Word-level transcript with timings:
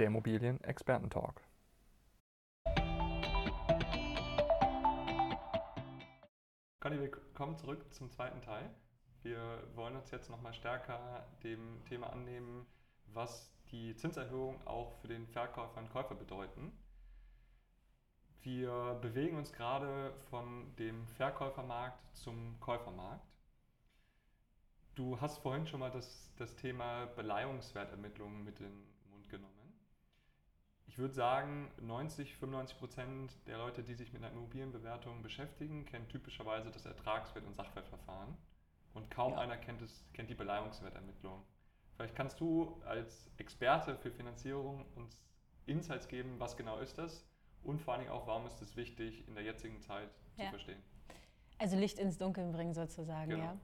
der 0.00 0.06
Immobilien-Experten-Talk. 0.06 1.42
Conny, 6.80 6.98
wir 6.98 7.10
kommen 7.34 7.56
zurück 7.58 7.84
zum 7.92 8.10
zweiten 8.10 8.40
Teil. 8.40 8.70
Wir 9.22 9.62
wollen 9.74 9.94
uns 9.96 10.10
jetzt 10.10 10.30
nochmal 10.30 10.54
stärker 10.54 11.26
dem 11.44 11.84
Thema 11.84 12.10
annehmen, 12.10 12.66
was 13.12 13.52
die 13.70 13.94
Zinserhöhung 13.94 14.66
auch 14.66 14.94
für 15.00 15.08
den 15.08 15.26
Verkäufer 15.26 15.78
und 15.78 15.90
Käufer 15.90 16.14
bedeuten. 16.14 16.72
Wir 18.40 18.98
bewegen 19.02 19.36
uns 19.36 19.52
gerade 19.52 20.14
von 20.30 20.74
dem 20.76 21.06
Verkäufermarkt 21.08 22.02
zum 22.16 22.58
Käufermarkt. 22.60 23.28
Du 24.94 25.20
hast 25.20 25.38
vorhin 25.38 25.66
schon 25.66 25.80
mal 25.80 25.90
das, 25.90 26.32
das 26.36 26.56
Thema 26.56 27.04
Beleihungswertermittlungen 27.16 28.42
mit 28.42 28.58
den. 28.58 28.72
Ich 30.90 30.98
würde 30.98 31.14
sagen, 31.14 31.70
90, 31.80 32.34
95 32.34 32.76
Prozent 32.76 33.32
der 33.46 33.58
Leute, 33.58 33.84
die 33.84 33.94
sich 33.94 34.12
mit 34.12 34.24
einer 34.24 34.32
Immobilienbewertung 34.32 35.22
beschäftigen, 35.22 35.84
kennen 35.84 36.08
typischerweise 36.08 36.72
das 36.72 36.84
Ertragswert- 36.84 37.46
und 37.46 37.54
Sachwertverfahren. 37.54 38.36
Und 38.94 39.08
kaum 39.08 39.34
ja. 39.34 39.38
einer 39.38 39.56
kennt, 39.56 39.82
es, 39.82 40.04
kennt 40.14 40.30
die 40.30 40.34
Beleihungswertermittlung. 40.34 41.44
Vielleicht 41.94 42.16
kannst 42.16 42.40
du 42.40 42.82
als 42.84 43.30
Experte 43.36 43.96
für 43.98 44.10
Finanzierung 44.10 44.84
uns 44.96 45.22
Insights 45.66 46.08
geben, 46.08 46.34
was 46.40 46.56
genau 46.56 46.78
ist 46.78 46.98
das 46.98 47.24
und 47.62 47.80
vor 47.80 47.94
allem 47.94 48.08
auch, 48.08 48.26
warum 48.26 48.48
ist 48.48 48.60
es 48.60 48.74
wichtig, 48.74 49.28
in 49.28 49.36
der 49.36 49.44
jetzigen 49.44 49.80
Zeit 49.80 50.10
ja. 50.38 50.46
zu 50.46 50.50
verstehen. 50.50 50.82
Also 51.58 51.76
Licht 51.76 52.00
ins 52.00 52.18
Dunkeln 52.18 52.50
bringen 52.50 52.74
sozusagen, 52.74 53.30
genau. 53.30 53.44
ja. 53.44 53.56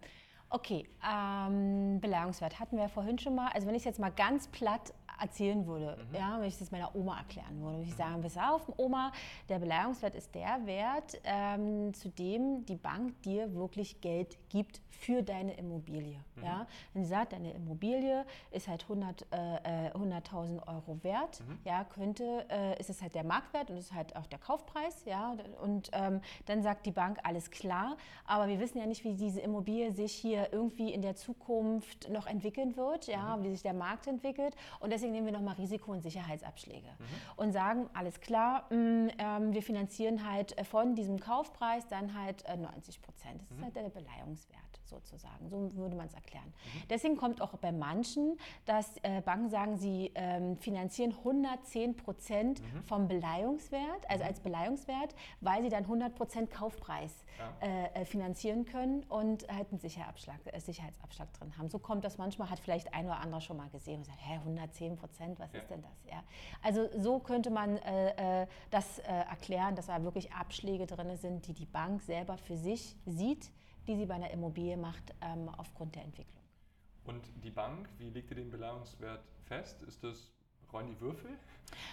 Okay, 0.49 0.88
ähm, 1.05 2.01
Beleihungswert 2.01 2.61
hatten 2.61 2.77
wir 2.77 2.88
vorhin 2.88 3.19
schon 3.19 3.35
mal. 3.35 3.51
Also 3.52 3.66
wenn 3.66 3.74
ich 3.74 3.80
es 3.80 3.87
jetzt 3.87 3.99
mal 3.99 4.13
ganz 4.13 4.47
platt 4.47 4.95
erzählen 5.20 5.66
würde, 5.66 5.96
mhm. 6.10 6.14
ja, 6.14 6.36
wenn 6.40 6.48
ich 6.48 6.59
das 6.59 6.70
meiner 6.70 6.95
Oma 6.95 7.18
erklären 7.18 7.60
würde, 7.60 7.78
würde 7.78 7.88
ich 7.88 7.96
sagen, 7.96 8.22
pass 8.22 8.36
auf, 8.36 8.72
Oma, 8.76 9.12
der 9.48 9.59
Beleihungswert 9.59 10.14
ist 10.14 10.34
der 10.34 10.64
Wert, 10.64 11.20
ähm, 11.24 11.92
zu 11.95 12.09
dem 12.10 12.64
die 12.66 12.76
Bank 12.76 13.20
dir 13.22 13.54
wirklich 13.54 14.00
Geld 14.00 14.37
gibt 14.57 14.80
für 14.90 15.23
deine 15.23 15.52
Immobilie. 15.54 16.18
Mhm. 16.37 16.43
Ja? 16.43 16.66
Wenn 16.95 17.04
sie 17.04 17.10
sagt, 17.10 17.32
deine 17.32 17.52
Immobilie 17.52 18.24
ist 18.51 18.66
halt 18.66 18.85
100, 18.85 19.26
äh, 19.30 19.90
100.000 19.90 20.57
äh, 20.57 20.71
Euro 20.71 20.99
wert, 21.02 21.40
mhm. 21.40 21.59
ja, 21.65 21.85
könnte, 21.85 22.46
äh, 22.49 22.80
ist 22.80 22.88
es 22.88 23.02
halt 23.02 23.15
der 23.15 23.24
Marktwert 23.24 23.71
und 23.71 23.77
ist 23.77 23.93
halt 23.93 24.16
auch 24.16 24.27
der 24.27 24.38
Kaufpreis, 24.38 25.04
ja, 25.04 25.37
und 25.62 25.90
ähm, 25.93 26.23
dann 26.46 26.62
sagt 26.62 26.87
die 26.87 26.90
Bank, 26.90 27.18
alles 27.24 27.51
klar, 27.51 27.99
aber 28.24 28.49
wir 28.49 28.59
wissen 28.59 28.79
ja 28.79 28.87
nicht, 28.87 29.04
wie 29.04 29.15
diese 29.15 29.40
Immobilie 29.40 29.93
sich 29.93 30.12
hier 30.12 30.49
irgendwie 30.52 30.93
in 30.93 31.02
der 31.02 31.15
Zukunft 31.15 32.09
noch 32.09 32.27
entwickeln 32.27 32.77
wird, 32.77 33.07
ja, 33.07 33.37
mhm. 33.37 33.45
wie 33.45 33.51
sich 33.51 33.62
der 33.62 33.74
Markt 33.74 34.07
entwickelt 34.07 34.57
und 34.80 34.90
deswegen 34.93 35.12
nehmen 35.12 35.27
wir 35.27 35.34
nochmal 35.34 35.57
Risiko- 35.57 35.93
und 35.93 36.01
Sicherheitsabschläge 36.02 36.88
mhm. 36.88 37.04
und 37.37 37.52
sagen, 37.52 37.90
alles 37.93 38.21
klar, 38.21 38.65
mh, 38.71 38.77
mm, 38.77 39.10
ähm, 39.18 39.52
wir 39.52 39.62
finanzieren 39.62 40.29
halt 40.29 40.57
von 40.66 40.95
diesem 40.95 41.21
Kaufpreis 41.21 41.87
dann 41.88 42.18
halt 42.18 42.45
äh, 42.46 42.57
90 42.57 43.02
Prozent. 43.02 43.43
Das 43.43 43.51
ist 43.51 43.59
mhm. 43.59 43.65
halt 43.65 43.77
der 43.77 43.88
Beleihungswert 43.90 44.46
sozusagen. 44.89 45.49
So 45.49 45.75
würde 45.77 45.97
man 45.97 46.07
es 46.07 46.15
erklären. 46.15 46.47
Mhm. 46.47 46.83
Deswegen 46.91 47.16
kommt 47.16 47.41
auch 47.41 47.52
bei 47.59 47.73
manchen, 47.73 48.39
dass 48.65 48.97
äh, 49.02 49.21
Banken 49.21 49.51
sagen, 49.51 49.77
sie 49.77 50.13
ähm, 50.15 50.57
finanzieren 50.57 51.13
110 51.13 51.97
Prozent 51.97 52.61
mhm. 52.61 52.83
vom 52.85 53.09
Beleihungswert, 53.09 54.09
also 54.09 54.24
mhm. 54.24 54.29
als 54.29 54.41
Beleihungswert, 54.41 55.15
weil 55.41 55.63
sie 55.63 55.69
dann 55.69 55.85
100 55.85 56.15
Prozent 56.15 56.51
Kaufpreis 56.51 57.24
ja. 57.39 57.69
äh, 57.69 58.02
äh 58.02 58.05
finanzieren 58.05 58.65
können 58.65 59.02
und 59.05 59.47
halt 59.49 59.71
einen 59.71 59.79
Sicherheitsabschlag, 59.79 60.41
äh, 60.47 60.61
Sicherheitsabschlag 60.61 61.33
drin 61.35 61.57
haben. 61.59 61.69
So 61.69 61.79
kommt 61.79 62.05
das 62.05 62.19
manchmal, 62.19 62.51
hat 62.51 62.61
vielleicht 62.61 62.95
ein 62.95 63.07
oder 63.07 63.21
anderer 63.21 63.41
schon 63.41 63.57
mal 63.57 63.69
gesehen 63.71 63.99
und 63.99 64.05
sagt, 64.05 64.19
hä, 64.21 64.34
110 64.34 64.97
Prozent, 64.97 65.39
was 65.39 65.53
ja. 65.53 65.61
ist 65.61 65.71
denn 65.71 65.83
das? 65.83 66.05
Ja. 66.11 66.22
Also 66.62 66.89
so 66.97 67.19
könnte 67.19 67.50
man 67.50 67.78
das 68.71 68.99
erklären, 68.99 69.75
dass 69.75 69.87
da 69.87 70.03
wirklich 70.03 70.33
Abschläge 70.33 70.87
drin 70.87 71.17
sind, 71.17 71.47
die 71.47 71.53
die 71.53 71.67
Bank 71.67 72.03
selber 72.03 72.37
für 72.37 72.56
sich 72.56 72.97
sieht 73.06 73.51
die 73.87 73.97
sie 73.97 74.07
bei 74.07 74.15
einer 74.15 74.31
Immobilie 74.31 74.77
macht 74.77 75.15
ähm, 75.21 75.49
aufgrund 75.49 75.95
der 75.95 76.05
Entwicklung. 76.05 76.43
Und 77.05 77.25
die 77.45 77.51
Bank, 77.51 77.89
wie 77.99 78.11
legt 78.11 78.31
ihr 78.31 78.37
den 78.37 78.51
Beleihungswert 78.51 79.25
fest? 79.45 79.83
Ist 79.83 80.03
das 80.03 80.36
rollen 80.76 80.88
die 80.88 81.00
Würfel? 81.00 81.31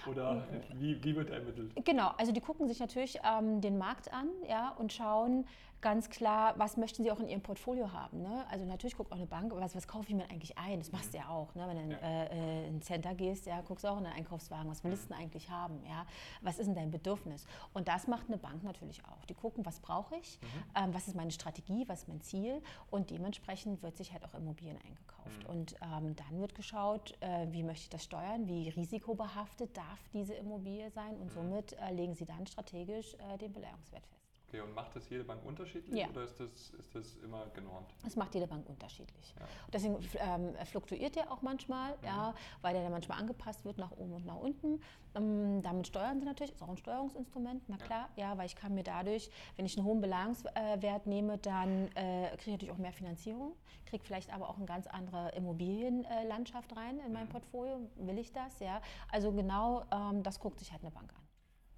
Oder 0.08 0.44
wie, 0.76 1.04
wie 1.04 1.16
wird 1.16 1.30
ermittelt? 1.30 1.74
Genau, 1.84 2.12
also 2.18 2.32
die 2.32 2.42
gucken 2.42 2.68
sich 2.68 2.80
natürlich 2.80 3.20
ähm, 3.26 3.62
den 3.62 3.78
Markt 3.78 4.14
an 4.14 4.30
ja, 4.48 4.70
und 4.78 4.94
schauen 4.94 5.46
ganz 5.84 6.10
klar, 6.10 6.54
was 6.58 6.78
möchten 6.78 7.04
sie 7.04 7.12
auch 7.12 7.20
in 7.20 7.28
ihrem 7.28 7.42
Portfolio 7.42 7.92
haben. 7.92 8.22
Ne? 8.22 8.46
Also 8.50 8.66
natürlich 8.66 8.96
guckt 8.96 9.12
auch 9.12 9.18
eine 9.18 9.28
Bank, 9.28 9.52
was, 9.54 9.76
was 9.76 9.86
kaufe 9.86 10.08
ich 10.08 10.16
mir 10.16 10.24
eigentlich 10.30 10.58
ein? 10.58 10.80
Das 10.80 10.94
machst 10.94 11.14
du 11.14 11.18
ja 11.18 11.28
auch. 11.28 11.54
Ne? 11.56 11.66
Wenn 11.68 11.76
du 11.76 11.84
in, 11.84 11.92
ja. 11.92 11.98
äh, 11.98 12.68
in 12.68 12.78
ein 12.78 12.82
Center 12.82 13.14
gehst, 13.14 13.46
ja, 13.46 13.60
guckst 13.62 13.84
du 13.84 13.90
auch 13.90 13.98
in 13.98 14.06
den 14.06 14.14
Einkaufswagen, 14.14 14.72
was 14.72 14.84
willst 14.86 15.06
du 15.06 15.08
denn 15.10 15.18
eigentlich 15.22 15.50
haben? 15.50 15.84
Ja? 15.86 16.06
Was 16.42 16.58
ist 16.58 16.68
denn 16.68 16.76
dein 16.76 16.90
Bedürfnis? 16.90 17.46
Und 17.74 17.90
das 17.90 18.08
macht 18.08 18.28
eine 18.30 18.38
Bank 18.38 18.64
natürlich 18.64 19.04
auch. 19.06 19.26
Die 19.26 19.34
gucken, 19.34 19.66
was 19.66 19.82
brauche 19.82 20.16
ich, 20.16 20.40
mhm. 20.42 20.48
ähm, 20.84 20.94
was 20.94 21.10
ist 21.10 21.16
meine 21.16 21.32
Strategie, 21.32 21.84
was 21.88 22.04
ist 22.04 22.08
mein 22.08 22.22
Ziel 22.22 22.62
und 22.90 23.10
dementsprechend 23.10 23.84
wird 23.84 23.98
sich 23.98 24.14
halt 24.14 24.24
auch 24.24 24.34
Immobilien 24.36 24.78
eingekauft. 24.78 25.44
Mhm. 25.44 25.50
Und 25.50 25.76
ähm, 25.82 26.16
dann 26.16 26.40
wird 26.40 26.56
geschaut, 26.56 27.14
äh, 27.20 27.48
wie 27.52 27.62
möchte 27.64 27.84
ich 27.84 27.90
das 27.90 28.06
steuern, 28.06 28.48
wie 28.48 28.70
risikobehaftet 28.76 29.76
darf 29.76 30.00
diese 30.14 30.34
Immobilie 30.34 30.90
sein 30.92 31.16
und 31.18 31.28
mhm. 31.28 31.34
somit 31.34 31.74
äh, 31.74 31.92
legen 31.94 32.16
Sie 32.16 32.26
dann 32.26 32.46
strategisch 32.48 33.16
äh, 33.16 33.38
den 33.38 33.54
Beleihungswert 33.54 34.06
fest. 34.06 34.23
Okay, 34.54 34.62
und 34.62 34.76
macht 34.76 34.96
das 34.96 35.10
jede 35.10 35.24
Bank 35.24 35.44
unterschiedlich 35.44 36.00
ja. 36.00 36.08
oder 36.10 36.26
ist 36.26 36.40
das, 36.40 36.70
ist 36.78 36.94
das 36.94 37.16
immer 37.24 37.48
genormt? 37.56 37.92
Das 38.04 38.16
macht 38.16 38.36
jede 38.36 38.46
Bank 38.46 38.70
unterschiedlich. 38.70 39.34
Ja. 39.40 39.48
Deswegen 39.74 39.98
ähm, 40.20 40.54
fluktuiert 40.66 41.16
der 41.16 41.32
auch 41.32 41.42
manchmal, 41.42 41.94
mhm. 41.94 42.06
ja, 42.06 42.36
weil 42.62 42.74
der 42.74 42.84
dann 42.84 42.92
manchmal 42.92 43.20
angepasst 43.20 43.66
wird 43.66 43.80
nach 43.80 43.90
oben 43.94 44.14
und 44.14 44.28
nach 44.28 44.36
unten. 44.36 44.80
Ähm, 45.16 45.64
damit 45.64 45.88
steuern 45.88 46.20
sie 46.20 46.26
natürlich, 46.26 46.54
ist 46.54 46.62
auch 46.62 46.70
ein 46.70 46.78
Steuerungsinstrument, 46.78 47.64
na 47.68 47.78
klar, 47.78 48.10
ja. 48.16 48.30
ja, 48.30 48.38
weil 48.38 48.46
ich 48.46 48.56
kann 48.56 48.76
mir 48.76 48.84
dadurch, 48.84 49.32
wenn 49.56 49.66
ich 49.66 49.76
einen 49.76 49.88
hohen 49.88 50.02
Beleihungswert 50.02 51.08
nehme, 51.08 51.40
dann 51.40 51.88
äh, 51.96 52.28
kriege 52.38 52.42
ich 52.46 52.52
natürlich 52.52 52.72
auch 52.72 52.78
mehr 52.78 52.94
Finanzierung, 52.94 53.54
kriege 53.88 54.04
vielleicht 54.04 54.32
aber 54.32 54.50
auch 54.50 54.58
eine 54.58 54.68
ganz 54.68 54.86
andere 54.86 55.30
Immobilienlandschaft 55.30 56.76
rein 56.76 57.00
in 57.00 57.12
mein 57.12 57.26
mhm. 57.26 57.30
Portfolio. 57.30 57.90
Will 57.96 58.20
ich 58.20 58.32
das? 58.32 58.60
Ja. 58.60 58.82
Also 59.12 59.32
genau 59.32 59.84
ähm, 59.92 60.22
das 60.22 60.40
guckt 60.40 60.60
sich 60.60 60.72
halt 60.72 60.84
eine 60.84 60.92
Bank 60.92 61.12
an. 61.12 61.23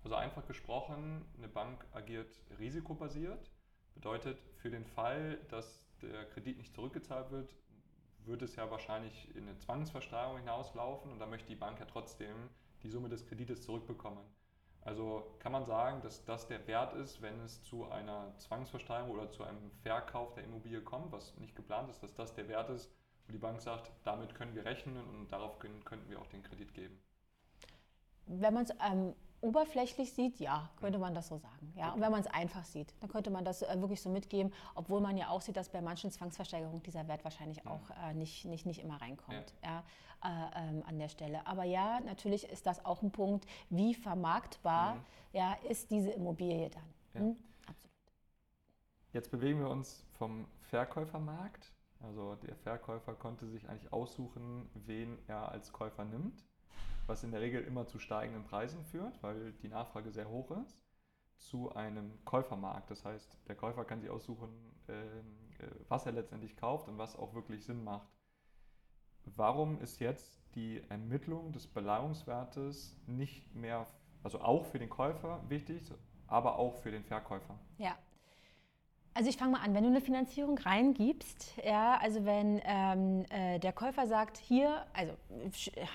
Also 0.05 0.17
einfach 0.17 0.45
gesprochen, 0.45 1.25
eine 1.35 1.47
Bank 1.47 1.83
agiert 1.91 2.29
risikobasiert. 2.59 3.49
Bedeutet, 3.95 4.37
für 4.57 4.69
den 4.69 4.85
Fall, 4.85 5.39
dass 5.49 5.89
der 5.99 6.25
Kredit 6.25 6.59
nicht 6.59 6.75
zurückgezahlt 6.75 7.31
wird, 7.31 7.55
wird 8.23 8.43
es 8.43 8.55
ja 8.55 8.69
wahrscheinlich 8.69 9.35
in 9.35 9.47
eine 9.47 9.57
Zwangsversteigerung 9.57 10.37
hinauslaufen 10.37 11.11
und 11.11 11.17
da 11.17 11.25
möchte 11.25 11.47
die 11.47 11.55
Bank 11.55 11.79
ja 11.79 11.87
trotzdem 11.87 12.35
die 12.83 12.89
Summe 12.89 13.09
des 13.09 13.25
Kredites 13.25 13.63
zurückbekommen. 13.63 14.23
Also 14.81 15.35
kann 15.39 15.51
man 15.51 15.65
sagen, 15.65 16.03
dass 16.03 16.23
das 16.23 16.47
der 16.47 16.67
Wert 16.67 16.93
ist, 16.93 17.23
wenn 17.23 17.39
es 17.39 17.63
zu 17.63 17.89
einer 17.89 18.37
Zwangsversteigerung 18.37 19.09
oder 19.09 19.31
zu 19.31 19.43
einem 19.43 19.71
Verkauf 19.81 20.35
der 20.35 20.43
Immobilie 20.43 20.81
kommt, 20.81 21.11
was 21.13 21.35
nicht 21.37 21.55
geplant 21.55 21.89
ist, 21.89 22.03
dass 22.03 22.13
das 22.13 22.35
der 22.35 22.47
Wert 22.47 22.69
ist, 22.69 22.91
wo 23.25 23.31
die 23.31 23.39
Bank 23.39 23.59
sagt, 23.59 23.91
damit 24.03 24.35
können 24.35 24.53
wir 24.53 24.65
rechnen 24.65 24.97
und 24.97 25.31
darauf 25.31 25.57
können, 25.57 25.83
könnten 25.83 26.11
wir 26.11 26.21
auch 26.21 26.27
den 26.27 26.43
Kredit 26.43 26.75
geben. 26.75 27.01
Wenn 28.27 28.53
man 28.53 28.63
es 28.63 28.71
ähm, 28.83 29.15
oberflächlich 29.41 30.13
sieht, 30.13 30.39
ja, 30.39 30.69
könnte 30.79 30.99
man 30.99 31.13
das 31.13 31.27
so 31.27 31.37
sagen. 31.37 31.73
Ja? 31.75 31.91
Und 31.93 32.01
wenn 32.01 32.11
man 32.11 32.21
es 32.21 32.27
einfach 32.27 32.63
sieht, 32.63 32.93
dann 32.99 33.09
könnte 33.09 33.29
man 33.29 33.45
das 33.45 33.61
äh, 33.61 33.79
wirklich 33.79 34.01
so 34.01 34.09
mitgeben, 34.09 34.53
obwohl 34.73 35.01
man 35.01 35.17
ja 35.17 35.29
auch 35.29 35.41
sieht, 35.41 35.57
dass 35.57 35.69
bei 35.69 35.81
manchen 35.81 36.11
Zwangsversteigerungen 36.11 36.81
dieser 36.83 37.07
Wert 37.07 37.23
wahrscheinlich 37.23 37.65
auch 37.67 37.89
äh, 38.03 38.13
nicht, 38.13 38.45
nicht, 38.45 38.65
nicht 38.65 38.81
immer 38.81 39.01
reinkommt 39.01 39.53
ja. 39.63 39.69
ja 39.69 39.83
äh, 40.23 40.69
ähm, 40.69 40.83
an 40.87 40.97
der 40.97 41.09
Stelle. 41.09 41.45
Aber 41.45 41.63
ja, 41.63 41.99
natürlich 42.01 42.49
ist 42.49 42.65
das 42.65 42.83
auch 42.85 43.01
ein 43.01 43.11
Punkt, 43.11 43.45
wie 43.69 43.93
vermarktbar 43.93 44.95
mhm. 44.95 45.01
ja, 45.33 45.53
ist 45.69 45.91
diese 45.91 46.11
Immobilie 46.11 46.69
dann. 46.69 46.93
Ja. 47.13 47.19
Hm? 47.21 47.37
Absolut. 47.67 47.91
Jetzt 49.13 49.31
bewegen 49.31 49.59
wir 49.59 49.69
uns 49.69 50.03
vom 50.17 50.47
Verkäufermarkt. 50.61 51.71
Also 52.01 52.35
der 52.35 52.55
Verkäufer 52.55 53.13
konnte 53.13 53.47
sich 53.47 53.67
eigentlich 53.69 53.91
aussuchen, 53.91 54.69
wen 54.73 55.17
er 55.27 55.51
als 55.51 55.71
Käufer 55.71 56.05
nimmt 56.05 56.43
was 57.07 57.23
in 57.23 57.31
der 57.31 57.41
Regel 57.41 57.63
immer 57.63 57.87
zu 57.87 57.99
steigenden 57.99 58.43
Preisen 58.43 58.83
führt, 58.83 59.21
weil 59.21 59.53
die 59.53 59.67
Nachfrage 59.67 60.11
sehr 60.11 60.29
hoch 60.29 60.51
ist, 60.51 60.83
zu 61.37 61.73
einem 61.73 62.23
Käufermarkt. 62.25 62.89
Das 62.91 63.05
heißt, 63.05 63.37
der 63.47 63.55
Käufer 63.55 63.85
kann 63.85 64.01
sich 64.01 64.09
aussuchen, 64.09 64.49
ähm, 64.87 65.49
äh, 65.59 65.67
was 65.87 66.05
er 66.05 66.13
letztendlich 66.13 66.55
kauft 66.55 66.87
und 66.87 66.97
was 66.97 67.15
auch 67.15 67.33
wirklich 67.33 67.65
Sinn 67.65 67.83
macht. 67.83 68.07
Warum 69.25 69.79
ist 69.81 69.99
jetzt 69.99 70.39
die 70.55 70.83
Ermittlung 70.89 71.51
des 71.51 71.67
Beleihungswertes 71.67 72.95
nicht 73.07 73.53
mehr, 73.55 73.87
also 74.23 74.39
auch 74.39 74.65
für 74.65 74.79
den 74.79 74.89
Käufer 74.89 75.43
wichtig, 75.49 75.91
aber 76.27 76.57
auch 76.57 76.75
für 76.75 76.91
den 76.91 77.03
Verkäufer? 77.03 77.59
Ja, 77.77 77.97
also 79.15 79.29
ich 79.29 79.37
fange 79.37 79.53
mal 79.53 79.61
an, 79.63 79.73
wenn 79.73 79.83
du 79.83 79.89
eine 79.89 80.01
Finanzierung 80.01 80.57
reingibst, 80.57 81.53
ja, 81.65 81.97
also 82.01 82.25
wenn 82.25 82.61
ähm, 82.65 83.25
äh, 83.29 83.59
der 83.59 83.71
Käufer 83.71 84.07
sagt, 84.07 84.37
hier, 84.37 84.85
also 84.93 85.13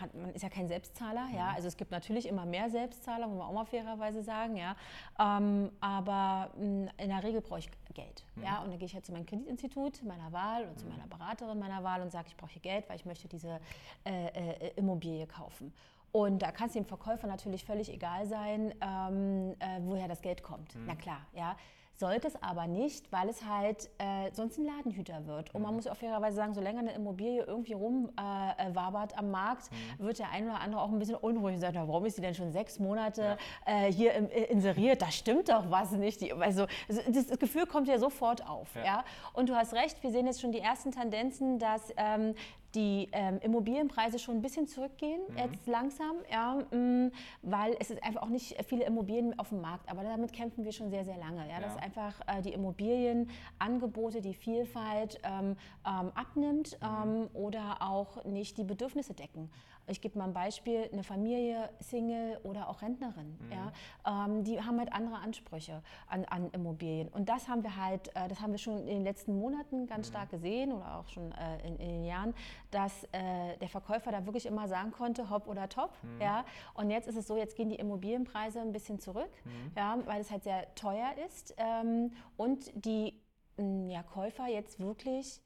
hat, 0.00 0.14
man 0.14 0.32
ist 0.32 0.42
ja 0.42 0.48
kein 0.48 0.68
Selbstzahler, 0.68 1.26
mhm. 1.26 1.34
ja, 1.36 1.52
also 1.54 1.68
es 1.68 1.76
gibt 1.76 1.90
natürlich 1.90 2.26
immer 2.26 2.46
mehr 2.46 2.70
Selbstzahler, 2.70 3.26
muss 3.26 3.36
man 3.36 3.46
auch 3.46 3.52
mal 3.52 3.66
fairerweise 3.66 4.22
sagen, 4.22 4.56
ja, 4.56 4.74
ähm, 5.18 5.70
aber 5.80 6.50
mh, 6.56 6.92
in 6.96 7.08
der 7.10 7.22
Regel 7.22 7.42
brauche 7.42 7.58
ich 7.58 7.70
Geld, 7.92 8.24
mhm. 8.36 8.44
ja, 8.44 8.62
und 8.62 8.70
dann 8.70 8.78
gehe 8.78 8.86
ich 8.86 8.94
halt 8.94 9.04
zu 9.04 9.12
meinem 9.12 9.26
Kreditinstitut 9.26 10.02
meiner 10.02 10.32
Wahl 10.32 10.64
und 10.64 10.78
zu 10.78 10.86
mhm. 10.86 10.92
meiner 10.92 11.06
Beraterin 11.06 11.58
meiner 11.58 11.84
Wahl 11.84 12.00
und 12.00 12.10
sage, 12.10 12.28
ich 12.28 12.36
brauche 12.38 12.52
hier 12.52 12.62
Geld, 12.62 12.88
weil 12.88 12.96
ich 12.96 13.04
möchte 13.04 13.28
diese 13.28 13.60
äh, 14.06 14.28
äh, 14.28 14.72
Immobilie 14.76 15.26
kaufen. 15.26 15.74
Und 16.12 16.40
da 16.40 16.52
kann 16.52 16.68
es 16.68 16.72
dem 16.72 16.86
Verkäufer 16.86 17.26
natürlich 17.26 17.64
völlig 17.64 17.92
egal 17.92 18.26
sein, 18.26 18.74
ähm, 18.80 19.54
äh, 19.58 19.78
woher 19.82 20.08
das 20.08 20.22
Geld 20.22 20.42
kommt. 20.42 20.74
Mhm. 20.74 20.84
Na 20.86 20.94
klar, 20.94 21.20
ja. 21.34 21.54
Sollte 22.00 22.28
es 22.28 22.42
aber 22.42 22.66
nicht, 22.66 23.12
weil 23.12 23.28
es 23.28 23.44
halt 23.44 23.90
äh, 23.98 24.32
sonst 24.32 24.56
ein 24.56 24.64
Ladenhüter 24.64 25.26
wird. 25.26 25.54
Und 25.54 25.60
man 25.60 25.72
mhm. 25.72 25.76
muss 25.76 25.86
auch 25.86 25.96
fairerweise 25.96 26.34
sagen, 26.34 26.54
solange 26.54 26.78
eine 26.78 26.94
Immobilie 26.94 27.44
irgendwie 27.44 27.74
rumwabert 27.74 29.12
äh, 29.12 29.16
am 29.16 29.30
Markt, 29.30 29.70
mhm. 29.70 30.04
wird 30.06 30.18
der 30.18 30.30
ein 30.30 30.46
oder 30.46 30.62
andere 30.62 30.80
auch 30.80 30.88
ein 30.88 30.98
bisschen 30.98 31.16
unruhig 31.16 31.56
und 31.56 31.60
sagt, 31.60 31.74
na, 31.74 31.86
warum 31.86 32.06
ist 32.06 32.16
sie 32.16 32.22
denn 32.22 32.34
schon 32.34 32.52
sechs 32.52 32.78
Monate 32.78 33.36
ja. 33.66 33.84
äh, 33.84 33.92
hier 33.92 34.14
im, 34.14 34.30
äh, 34.30 34.44
inseriert? 34.44 35.02
Da 35.02 35.10
stimmt 35.10 35.50
doch 35.50 35.70
was 35.70 35.92
nicht. 35.92 36.22
Die, 36.22 36.32
also, 36.32 36.64
das, 36.88 37.26
das, 37.26 37.38
Gefühl 37.38 37.66
kommt 37.66 37.86
ja 37.86 37.98
sofort 37.98 38.48
auf. 38.48 38.74
Ja. 38.76 38.84
ja. 38.84 39.04
Und 39.34 39.50
du 39.50 39.54
hast 39.54 39.74
recht, 39.74 40.02
wir 40.02 40.10
sehen 40.10 40.24
jetzt 40.24 40.40
schon 40.40 40.52
die 40.52 40.60
ersten 40.60 40.92
Tendenzen, 40.92 41.58
dass 41.58 41.92
ähm, 41.98 42.34
die 42.74 43.08
ähm, 43.12 43.38
Immobilienpreise 43.40 44.18
schon 44.18 44.36
ein 44.36 44.42
bisschen 44.42 44.66
zurückgehen, 44.66 45.20
mhm. 45.28 45.38
jetzt 45.38 45.66
langsam, 45.66 46.16
ja, 46.30 46.58
mh, 46.70 46.76
mm, 46.76 47.12
weil 47.42 47.76
es 47.80 47.90
ist 47.90 48.02
einfach 48.02 48.22
auch 48.22 48.28
nicht 48.28 48.56
viele 48.66 48.84
Immobilien 48.84 49.38
auf 49.38 49.48
dem 49.48 49.60
Markt, 49.60 49.90
aber 49.90 50.02
damit 50.02 50.32
kämpfen 50.32 50.64
wir 50.64 50.72
schon 50.72 50.90
sehr, 50.90 51.04
sehr 51.04 51.16
lange. 51.16 51.46
Ja, 51.48 51.54
ja. 51.54 51.60
Dass 51.60 51.76
einfach 51.76 52.20
äh, 52.26 52.42
die 52.42 52.52
Immobilienangebote, 52.52 54.20
die 54.20 54.34
Vielfalt 54.34 55.20
ähm, 55.24 55.56
ähm, 55.86 56.12
abnimmt 56.14 56.78
mhm. 56.80 56.88
Ähm, 56.90 57.28
oder 57.34 57.78
auch 57.80 58.24
nicht 58.24 58.58
die 58.58 58.64
Bedürfnisse 58.64 59.14
decken. 59.14 59.50
Ich 59.90 60.00
gebe 60.00 60.18
mal 60.18 60.24
ein 60.24 60.32
Beispiel, 60.32 60.88
eine 60.92 61.02
Familie, 61.02 61.68
Single 61.80 62.38
oder 62.44 62.68
auch 62.68 62.82
Rentnerin, 62.82 63.38
mhm. 63.40 63.52
ja, 63.52 64.24
ähm, 64.26 64.44
die 64.44 64.60
haben 64.60 64.78
halt 64.78 64.92
andere 64.92 65.16
Ansprüche 65.16 65.82
an, 66.06 66.24
an, 66.26 66.50
Immobilien. 66.52 67.08
Und 67.08 67.28
das 67.28 67.48
haben 67.48 67.62
wir 67.62 67.76
halt, 67.76 68.08
äh, 68.14 68.28
das 68.28 68.40
haben 68.40 68.52
wir 68.52 68.58
schon 68.58 68.78
in 68.78 68.86
den 68.86 69.04
letzten 69.04 69.38
Monaten 69.38 69.86
ganz 69.86 70.06
mhm. 70.08 70.12
stark 70.12 70.30
gesehen 70.30 70.72
oder 70.72 70.98
auch 70.98 71.08
schon 71.08 71.32
äh, 71.32 71.66
in, 71.66 71.76
in, 71.76 71.88
den 71.88 72.04
Jahren, 72.04 72.34
dass 72.70 73.04
äh, 73.12 73.56
der 73.60 73.68
Verkäufer 73.68 74.12
da 74.12 74.24
wirklich 74.26 74.46
immer 74.46 74.68
sagen 74.68 74.92
konnte, 74.92 75.28
hopp 75.28 75.48
oder 75.48 75.68
top. 75.68 75.92
Mhm. 76.02 76.20
Ja. 76.20 76.44
Und 76.74 76.90
jetzt 76.90 77.08
ist 77.08 77.16
es 77.16 77.26
so, 77.26 77.36
jetzt 77.36 77.56
gehen 77.56 77.68
die 77.68 77.76
Immobilienpreise 77.76 78.60
ein 78.60 78.72
bisschen 78.72 79.00
zurück, 79.00 79.30
mhm. 79.44 79.72
ja, 79.76 79.98
weil 80.06 80.20
es 80.20 80.30
halt 80.30 80.44
sehr 80.44 80.74
teuer 80.74 81.10
ist 81.26 81.54
ähm, 81.58 82.12
und 82.36 82.70
die 82.74 83.20
ja, 83.88 84.02
Käufer 84.02 84.46
jetzt 84.46 84.80
wirklich 84.80 85.42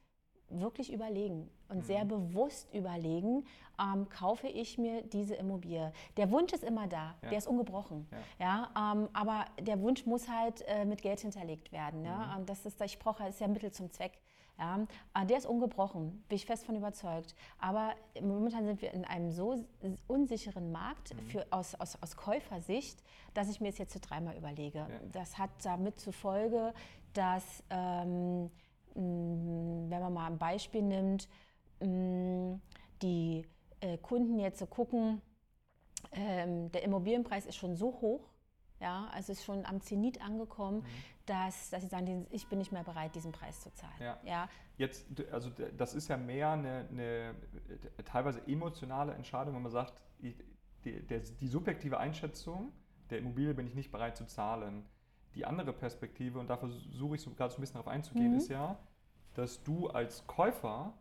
wirklich 0.49 0.93
überlegen 0.93 1.51
und 1.69 1.79
mhm. 1.79 1.83
sehr 1.83 2.05
bewusst 2.05 2.73
überlegen, 2.75 3.45
ähm, 3.81 4.09
kaufe 4.09 4.47
ich 4.47 4.79
mir 4.79 5.03
diese 5.03 5.35
Immobilie. 5.35 5.93
Der 6.17 6.31
Wunsch 6.31 6.53
ist 6.53 6.65
immer 6.65 6.87
da, 6.87 7.15
ja. 7.23 7.31
der 7.31 7.39
ist 7.39 7.47
ungebrochen. 7.47 8.07
Ja. 8.39 8.71
ja 8.75 8.93
ähm, 8.93 9.09
aber 9.13 9.47
der 9.61 9.81
Wunsch 9.81 10.07
muss 10.07 10.29
halt 10.29 10.63
äh, 10.67 10.85
mit 10.85 11.03
Geld 11.03 11.21
hinterlegt 11.21 11.73
werden. 11.73 12.03
Ne? 12.03 12.11
Mhm. 12.11 12.41
Und 12.41 12.51
das 12.51 12.65
ist, 12.67 12.81
ich 12.81 12.99
brauche, 12.99 13.27
ist 13.27 13.41
ja 13.41 13.49
Mittel 13.49 13.73
zum 13.73 13.91
Zweck. 13.91 14.21
Ja, 14.57 14.87
äh, 15.15 15.27
der 15.27 15.39
ist 15.39 15.47
ungebrochen, 15.47 16.23
bin 16.29 16.37
ich 16.37 16.47
fest 16.47 16.65
von 16.65 16.77
überzeugt. 16.77 17.35
Aber 17.59 17.95
momentan 18.21 18.65
sind 18.65 18.83
wir 18.83 18.93
in 18.93 19.05
einem 19.05 19.33
so 19.33 19.65
unsicheren 20.07 20.71
Markt 20.71 21.13
mhm. 21.13 21.27
für, 21.29 21.47
aus, 21.51 21.75
aus, 21.75 22.01
aus 22.01 22.17
Käufersicht, 22.17 23.03
dass 23.35 23.51
ich 23.51 23.61
mir 23.61 23.71
es 23.71 23.79
jetzt 23.79 23.99
dreimal 24.01 24.37
überlege. 24.37 24.79
Ja. 24.79 24.89
Das 25.11 25.39
hat 25.39 25.51
damit 25.65 25.99
zur 25.99 26.13
Folge, 26.13 26.73
dass, 27.15 27.65
ähm, 27.71 28.51
wenn 28.95 29.89
man 29.89 30.13
mal 30.13 30.27
ein 30.27 30.39
Beispiel 30.39 30.83
nimmt, 30.83 31.29
die 33.03 33.47
äh, 33.81 33.99
Kunden 33.99 34.39
jetzt 34.39 34.59
so 34.59 34.67
gucken, 34.67 35.21
ähm, 36.13 36.71
der 36.73 36.83
Immobilienpreis 36.83 37.47
ist 37.47 37.57
schon 37.57 37.75
so 37.77 37.87
hoch, 38.01 38.31
ja, 38.81 39.09
also 39.13 39.33
ist 39.33 39.45
schon 39.45 39.65
am 39.67 39.81
Zenit 39.81 40.23
angekommen, 40.23 40.79
mhm. 40.79 40.87
dass, 41.27 41.71
dass 41.71 41.83
sie 41.83 41.89
sagen, 41.89 42.27
ich 42.31 42.47
bin 42.49 42.59
nicht 42.59 42.73
mehr 42.73 42.85
bereit, 42.85 43.15
diesen 43.15 43.33
Preis 43.33 43.61
zu 43.61 43.73
zahlen. 43.73 43.95
Ja. 44.01 44.19
ja. 44.25 44.49
Jetzt, 44.77 45.07
also 45.33 45.51
das 45.77 45.95
ist 45.95 46.09
ja 46.09 46.17
mehr 46.17 46.51
eine, 46.51 46.89
eine 46.91 47.35
teilweise 48.05 48.47
emotionale 48.47 49.15
Entscheidung, 49.15 49.55
wenn 49.55 49.63
man 49.63 49.73
sagt, 49.73 49.95
die, 50.21 50.37
die, 50.85 51.01
die 51.41 51.47
subjektive 51.49 51.99
Einschätzung 51.99 52.73
der 53.11 53.19
Immobilie 53.19 53.55
bin 53.55 53.67
ich 53.67 53.75
nicht 53.75 53.91
bereit 53.91 54.17
zu 54.17 54.27
zahlen. 54.27 54.85
Die 55.35 55.45
andere 55.45 55.73
Perspektive, 55.73 56.39
und 56.39 56.49
da 56.49 56.57
versuche 56.57 57.17
ich 57.17 57.23
so, 57.23 57.31
gerade 57.31 57.53
so 57.53 57.59
ein 57.59 57.61
bisschen 57.61 57.75
darauf 57.75 57.89
einzugehen, 57.89 58.33
mhm. 58.33 58.39
ist 58.39 58.49
ja, 58.49 58.79
dass 59.35 59.63
du 59.63 59.89
als 59.89 60.27
Käufer 60.27 60.95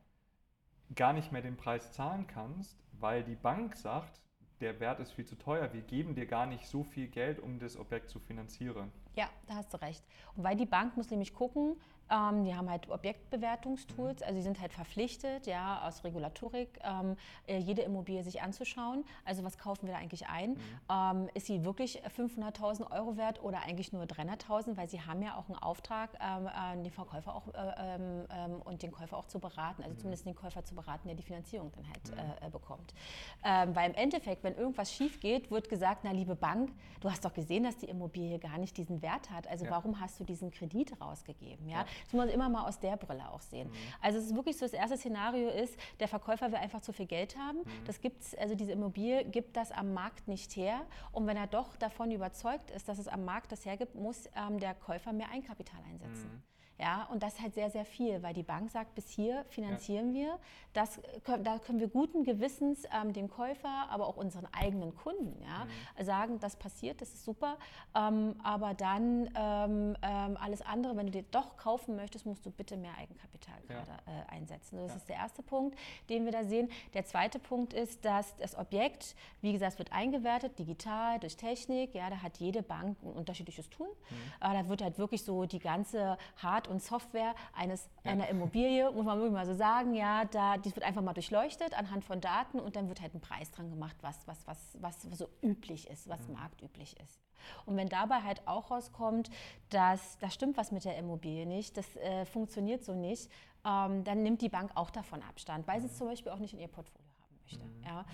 gar 0.96 1.14
nicht 1.14 1.32
mehr 1.32 1.42
den 1.42 1.58
Preis 1.58 1.92
zahlen 1.92 2.28
kannst, 2.28 2.78
weil 3.00 3.24
die 3.24 3.36
Bank 3.36 3.76
sagt, 3.76 4.22
der 4.60 4.80
Wert 4.80 5.00
ist 5.00 5.12
viel 5.12 5.26
zu 5.26 5.36
teuer, 5.36 5.74
wir 5.74 5.82
geben 5.82 6.16
dir 6.16 6.26
gar 6.26 6.46
nicht 6.46 6.68
so 6.68 6.84
viel 6.84 7.08
Geld, 7.08 7.40
um 7.40 7.60
das 7.60 7.78
Objekt 7.78 8.10
zu 8.10 8.20
finanzieren. 8.20 8.92
Ja, 9.16 9.30
da 9.48 9.56
hast 9.56 9.74
du 9.74 9.82
recht. 9.82 10.04
Und 10.36 10.44
weil 10.44 10.56
die 10.56 10.66
Bank 10.66 10.96
muss 10.96 11.10
nämlich 11.10 11.34
gucken, 11.34 11.76
ähm, 12.10 12.44
die 12.44 12.56
haben 12.56 12.70
halt 12.70 12.90
Objektbewertungstools, 12.90 14.22
also 14.22 14.36
sie 14.36 14.42
sind 14.42 14.60
halt 14.62 14.74
verpflichtet, 14.74 15.48
ja, 15.48 15.88
aus 15.88 16.04
Regulatorik, 16.04 16.80
ähm, 16.84 17.16
äh, 17.48 17.58
jede 17.58 17.82
Immobilie 17.82 18.24
sich 18.24 18.42
anzuschauen. 18.42 19.06
Also 19.26 19.44
was 19.44 19.58
kaufen 19.58 19.88
wir 19.88 19.94
da 19.94 20.00
eigentlich 20.00 20.28
ein? 20.28 20.52
Mhm. 20.52 20.58
Ähm, 20.90 21.30
ist 21.34 21.48
sie 21.48 21.64
wirklich 21.64 22.02
500.000 22.04 22.92
Euro 22.92 23.18
wert 23.18 23.42
oder 23.44 23.62
eigentlich 23.64 23.94
nur 23.94 24.04
300.000? 24.04 24.78
Weil 24.78 24.90
sie 24.90 25.02
haben 25.02 25.22
ja 25.22 25.36
auch 25.38 25.48
einen 25.50 25.58
Auftrag, 25.58 26.12
ähm, 26.22 26.50
den 26.84 26.92
Verkäufer 26.92 27.36
auch 27.36 27.48
äh, 27.48 27.74
ähm, 27.78 28.26
ähm, 28.30 28.62
und 28.62 28.84
den 28.84 28.92
Käufer 28.92 29.18
auch 29.18 29.26
zu 29.26 29.40
beraten, 29.40 29.84
also 29.84 29.96
mhm. 29.96 30.00
zumindest 30.00 30.26
den 30.26 30.36
Käufer 30.36 30.64
zu 30.64 30.76
beraten, 30.76 31.08
der 31.08 31.16
die 31.16 31.24
Finanzierung 31.24 31.72
dann 31.72 31.88
halt 31.88 32.12
mhm. 32.12 32.48
äh, 32.48 32.50
bekommt. 32.50 32.94
weil 33.42 33.90
im 33.90 33.96
Endeffekt, 33.96 34.44
wenn 34.44 34.56
irgendwas 34.56 34.92
schief 34.92 35.20
geht, 35.20 35.50
wird 35.50 35.70
gesagt, 35.70 36.02
na 36.04 36.12
liebe 36.12 36.36
Bank, 36.36 36.72
du 37.00 37.10
hast 37.10 37.26
doch 37.26 37.34
gesehen, 37.34 37.64
dass 37.64 37.78
die 37.78 37.88
Immobilie 37.88 38.40
gar 38.40 38.58
nicht 38.58 38.78
diesen 38.78 39.02
Wert 39.02 39.30
hat. 39.30 39.48
Also 39.48 39.66
ja. 39.66 39.72
warum 39.72 40.00
hast 40.00 40.20
du 40.20 40.24
diesen 40.24 40.52
Kredit 40.52 41.00
rausgegeben? 41.02 41.68
Ja? 41.68 41.80
ja. 41.80 41.86
Das 42.04 42.14
muss 42.14 42.26
man 42.26 42.30
immer 42.30 42.50
mal 42.50 42.66
aus 42.66 42.80
der 42.80 42.98
Brille 42.98 43.30
auch 43.30 43.42
sehen. 43.42 43.70
Mhm. 43.70 43.76
Also 44.02 44.20
es 44.20 44.26
ist 44.26 44.36
wirklich 44.36 44.58
so, 44.58 44.66
das 44.66 44.74
erste 44.74 44.98
Szenario 44.98 45.50
ist, 45.50 45.76
der 46.00 46.08
Verkäufer 46.08 46.52
will 46.52 46.58
einfach 46.60 46.82
zu 46.82 46.94
viel 46.94 47.06
Geld 47.06 47.38
haben. 47.38 47.60
Mhm. 47.60 47.86
Das 47.86 48.02
gibt's, 48.02 48.36
also 48.36 48.56
diese 48.56 48.72
Immobilie 48.72 49.26
gibt 49.26 49.58
das 49.58 49.72
am 49.72 49.94
Markt 49.94 50.28
nicht 50.28 50.56
her. 50.56 50.82
Und 51.12 51.28
wenn 51.28 51.38
er 51.38 51.48
doch 51.48 51.76
davon 51.78 52.12
überzeugt 52.12 52.72
ist, 52.72 52.88
dass 52.88 53.00
es 53.00 53.08
am 53.08 53.26
Markt 53.26 53.52
das 53.52 53.66
hergibt, 53.66 53.96
muss 53.96 54.30
ähm, 54.36 54.60
der 54.60 54.74
Käufer 54.76 55.14
mehr 55.14 55.30
Eigenkapital 55.32 55.80
einsetzen. 55.90 56.32
Mhm. 56.32 56.53
Ja, 56.84 57.08
und 57.10 57.24
das 57.24 57.36
ist 57.36 57.42
halt 57.42 57.54
sehr, 57.54 57.70
sehr 57.70 57.86
viel, 57.86 58.22
weil 58.24 58.34
die 58.34 58.44
Bank 58.44 58.70
sagt, 58.70 58.94
bis 58.94 59.08
hier 59.08 59.46
finanzieren 59.48 60.14
ja. 60.14 60.22
wir. 60.22 60.40
Das, 60.74 61.00
da 61.24 61.58
können 61.60 61.80
wir 61.80 61.88
guten 61.88 62.26
Gewissens 62.26 62.84
ähm, 62.94 63.14
dem 63.14 63.30
Käufer, 63.30 63.88
aber 63.90 64.06
auch 64.06 64.18
unseren 64.18 64.48
eigenen 64.52 64.94
Kunden 64.94 65.42
ja, 65.42 65.64
mhm. 65.64 66.04
sagen, 66.04 66.40
das 66.42 66.58
passiert, 66.58 67.00
das 67.00 67.14
ist 67.14 67.24
super. 67.24 67.58
Ähm, 67.96 68.36
aber 68.44 68.74
dann 68.74 69.30
ähm, 69.34 69.96
ähm 70.02 70.38
alles 70.42 70.62
andere, 70.62 70.98
wenn 70.98 71.06
du 71.06 71.14
dir 71.14 71.24
doch 71.32 71.56
kaufen 71.56 71.96
möchtest, 71.96 72.26
musst 72.26 72.46
du 72.46 72.52
bitte 72.52 72.76
mehr 72.76 72.98
Eigenkapital 72.98 73.56
ja. 73.70 73.76
gerade 73.76 73.92
äh, 74.08 74.36
einsetzen. 74.36 74.78
Das 74.78 74.94
ist 74.94 75.08
der 75.08 75.16
erste 75.16 75.42
Punkt, 75.42 75.80
den 76.10 76.26
wir 76.26 76.34
da 76.34 76.44
sehen. 76.44 76.70
Der 76.94 77.06
zweite 77.06 77.40
Punkt 77.40 77.72
ist, 77.72 78.04
dass 78.04 78.36
das 78.38 78.58
Objekt, 78.58 79.16
wie 79.40 79.54
gesagt, 79.54 79.80
wird 79.80 79.94
eingewertet, 79.94 80.60
digital, 80.60 81.20
durch 81.20 81.38
Technik. 81.38 81.96
Ja, 81.96 82.10
da 82.10 82.22
hat 82.22 82.40
jede 82.40 82.62
Bank 82.62 82.98
ein 83.04 83.14
unterschiedliches 83.14 83.70
Tool. 83.70 83.88
Mhm. 83.88 84.16
Äh, 84.42 84.54
da 84.54 84.68
wird 84.68 84.82
halt 84.82 84.98
wirklich 84.98 85.24
so 85.24 85.46
die 85.46 85.60
ganze 85.60 86.18
Hard- 86.42 86.73
und 86.74 86.84
Software 86.84 87.36
eines, 87.54 87.90
ja. 88.04 88.12
einer 88.12 88.28
Immobilie, 88.28 88.92
muss 88.92 89.06
man 89.06 89.18
wirklich 89.18 89.34
mal 89.34 89.46
so 89.46 89.54
sagen, 89.54 89.94
ja, 89.94 90.26
da, 90.26 90.58
die 90.58 90.76
wird 90.76 90.84
einfach 90.86 91.02
mal 91.02 91.14
durchleuchtet 91.14 91.78
anhand 91.78 92.04
von 92.04 92.20
Daten 92.20 92.60
und 92.60 92.76
dann 92.76 92.90
wird 92.90 93.02
halt 93.02 93.14
ein 93.14 93.22
Preis 93.22 93.52
dran 93.52 93.70
gemacht, 93.70 93.96
was, 94.02 94.28
was, 94.28 94.46
was, 94.46 94.78
was 94.82 95.02
so 95.18 95.30
üblich 95.42 95.90
ist, 95.90 96.10
was 96.10 96.28
mhm. 96.28 96.34
marktüblich 96.34 97.00
ist. 97.00 97.20
Und 97.66 97.78
wenn 97.78 97.90
dabei 97.90 98.22
halt 98.22 98.48
auch 98.48 98.72
rauskommt, 98.72 99.30
dass 99.70 100.18
da 100.20 100.30
stimmt 100.30 100.58
was 100.58 100.72
mit 100.72 100.86
der 100.86 100.98
Immobilie 100.98 101.46
nicht, 101.46 101.78
das 101.78 101.96
äh, 101.98 102.26
funktioniert 102.26 102.84
so 102.84 102.94
nicht, 102.94 103.30
ähm, 103.66 104.04
dann 104.04 104.24
nimmt 104.24 104.42
die 104.42 104.50
Bank 104.50 104.72
auch 104.76 104.90
davon 104.90 105.22
Abstand, 105.24 105.68
weil 105.68 105.80
sie 105.80 105.88
es 105.88 105.94
mhm. 105.94 105.98
zum 105.98 106.08
Beispiel 106.08 106.32
auch 106.32 106.40
nicht 106.40 106.54
in 106.54 106.60
ihr 106.60 106.68
Portfolio 106.68 107.03
möchte. 107.44 107.64
Mhm. 107.64 107.84
Ja. 107.86 108.06